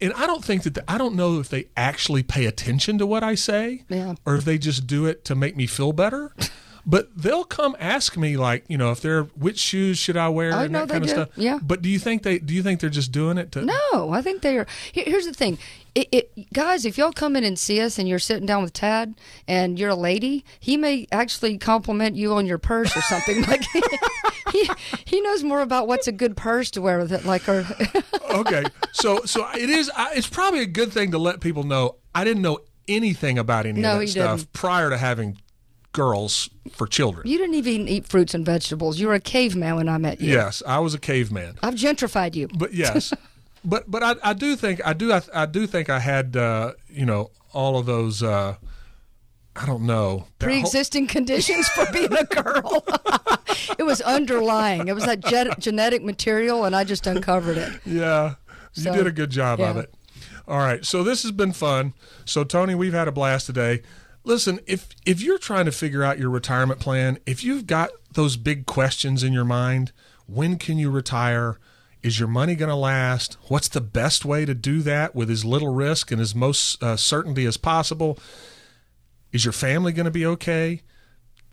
[0.00, 3.06] and I don't think that the, I don't know if they actually pay attention to
[3.06, 4.14] what I say Yeah.
[4.24, 6.32] or if they just do it to make me feel better.
[6.90, 10.54] But they'll come ask me like, you know, if they're which shoes should I wear
[10.54, 11.14] I and know that kind of do.
[11.14, 11.28] stuff.
[11.36, 11.58] Yeah.
[11.62, 14.22] But do you think they do you think they're just doing it to No, I
[14.22, 14.66] think they are.
[14.90, 15.58] Here, here's the thing,
[15.94, 16.86] it, it, guys.
[16.86, 19.90] If y'all come in and see us, and you're sitting down with Tad, and you're
[19.90, 23.42] a lady, he may actually compliment you on your purse or something.
[23.48, 23.64] like
[24.52, 24.70] he,
[25.04, 27.26] he knows more about what's a good purse to wear with it.
[27.26, 27.66] Like her,
[28.30, 28.64] okay.
[28.92, 32.40] So so it is it's probably a good thing to let people know I didn't
[32.42, 34.52] know anything about any No, of that stuff didn't.
[34.54, 35.36] prior to having
[35.98, 37.26] girls for children.
[37.26, 39.00] you didn't even eat fruits and vegetables.
[39.00, 40.32] You were a caveman when I met you.
[40.32, 41.58] Yes, I was a caveman.
[41.60, 42.46] I've gentrified you.
[42.56, 43.12] But yes,
[43.64, 46.74] but but I, I do think I do I, I do think I had uh,
[46.88, 48.54] you know all of those uh,
[49.56, 52.84] I don't know Pre-existing conditions for being a girl.
[53.78, 54.86] it was underlying.
[54.86, 57.80] It was that gen- genetic material, and I just uncovered it.
[57.84, 58.36] Yeah,
[58.74, 59.92] you did a good job of it.
[60.46, 61.92] All right, so this has been fun.
[62.24, 63.82] So Tony, we've had a blast today.
[64.24, 68.36] Listen, if if you're trying to figure out your retirement plan, if you've got those
[68.36, 69.92] big questions in your mind,
[70.26, 71.58] when can you retire?
[72.02, 73.36] Is your money going to last?
[73.48, 76.96] What's the best way to do that with as little risk and as most uh,
[76.96, 78.18] certainty as possible?
[79.32, 80.82] Is your family going to be okay?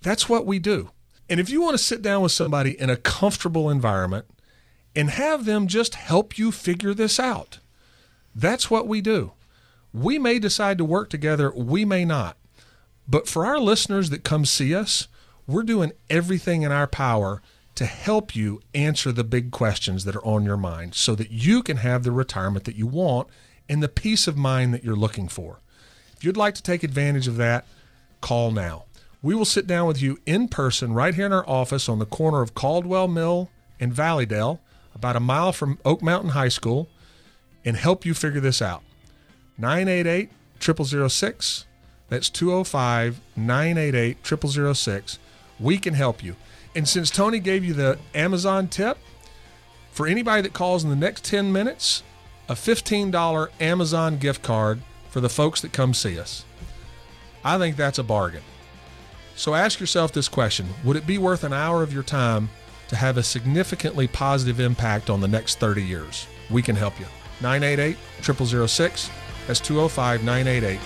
[0.02, 0.92] That's what we do.
[1.30, 4.26] And if you want to sit down with somebody in a comfortable environment
[4.96, 7.60] and have them just help you figure this out,
[8.36, 9.32] that's what we do.
[9.94, 12.38] We may decide to work together, we may not.
[13.08, 15.08] But for our listeners that come see us,
[15.48, 17.42] we're doing everything in our power
[17.76, 21.62] to help you answer the big questions that are on your mind so that you
[21.62, 23.28] can have the retirement that you want
[23.68, 25.60] and the peace of mind that you're looking for.
[26.16, 27.66] If you'd like to take advantage of that,
[28.22, 28.86] call now.
[29.22, 32.06] We will sit down with you in person right here in our office on the
[32.06, 33.50] corner of Caldwell Mill
[33.80, 34.62] and Valleydale,
[34.94, 36.88] about a mile from Oak Mountain High School,
[37.66, 38.84] and help you figure this out.
[39.58, 40.30] 988
[40.60, 41.66] 0006.
[42.10, 44.18] That's 205 988
[44.76, 45.20] 0006.
[45.60, 46.36] We can help you.
[46.76, 48.98] And since Tony gave you the Amazon tip,
[49.92, 52.04] for anybody that calls in the next 10 minutes,
[52.50, 56.44] a $15 Amazon gift card for the folks that come see us.
[57.44, 58.44] I think that's a bargain.
[59.36, 62.50] So ask yourself this question Would it be worth an hour of your time
[62.90, 66.28] to have a significantly positive impact on the next 30 years?
[66.52, 67.06] We can help you.
[67.42, 69.10] 988 0006.
[69.48, 70.80] That's 205 988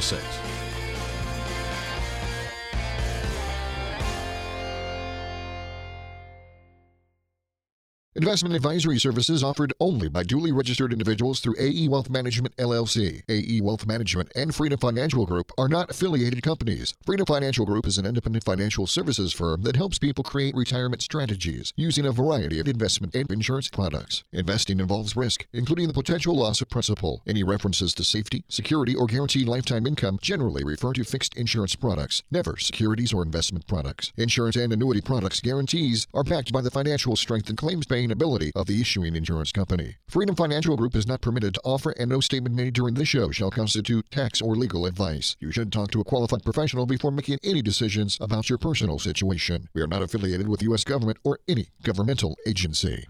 [0.00, 0.55] 0006.
[8.16, 13.22] Investment advisory services offered only by duly registered individuals through AE Wealth Management LLC.
[13.28, 16.94] AE Wealth Management and Freedom Financial Group are not affiliated companies.
[17.04, 21.74] Freedom Financial Group is an independent financial services firm that helps people create retirement strategies
[21.76, 24.24] using a variety of investment and insurance products.
[24.32, 27.20] Investing involves risk, including the potential loss of principal.
[27.26, 32.22] Any references to safety, security, or guaranteed lifetime income generally refer to fixed insurance products,
[32.30, 34.14] never securities or investment products.
[34.16, 38.52] Insurance and annuity products guarantees are backed by the financial strength and claims paying ability
[38.54, 39.96] of the issuing insurance company.
[40.08, 43.30] Freedom Financial Group is not permitted to offer, and no statement made during this show
[43.30, 45.36] shall constitute tax or legal advice.
[45.40, 49.68] You should talk to a qualified professional before making any decisions about your personal situation.
[49.74, 50.84] We are not affiliated with the U.S.
[50.84, 53.06] government or any governmental agency.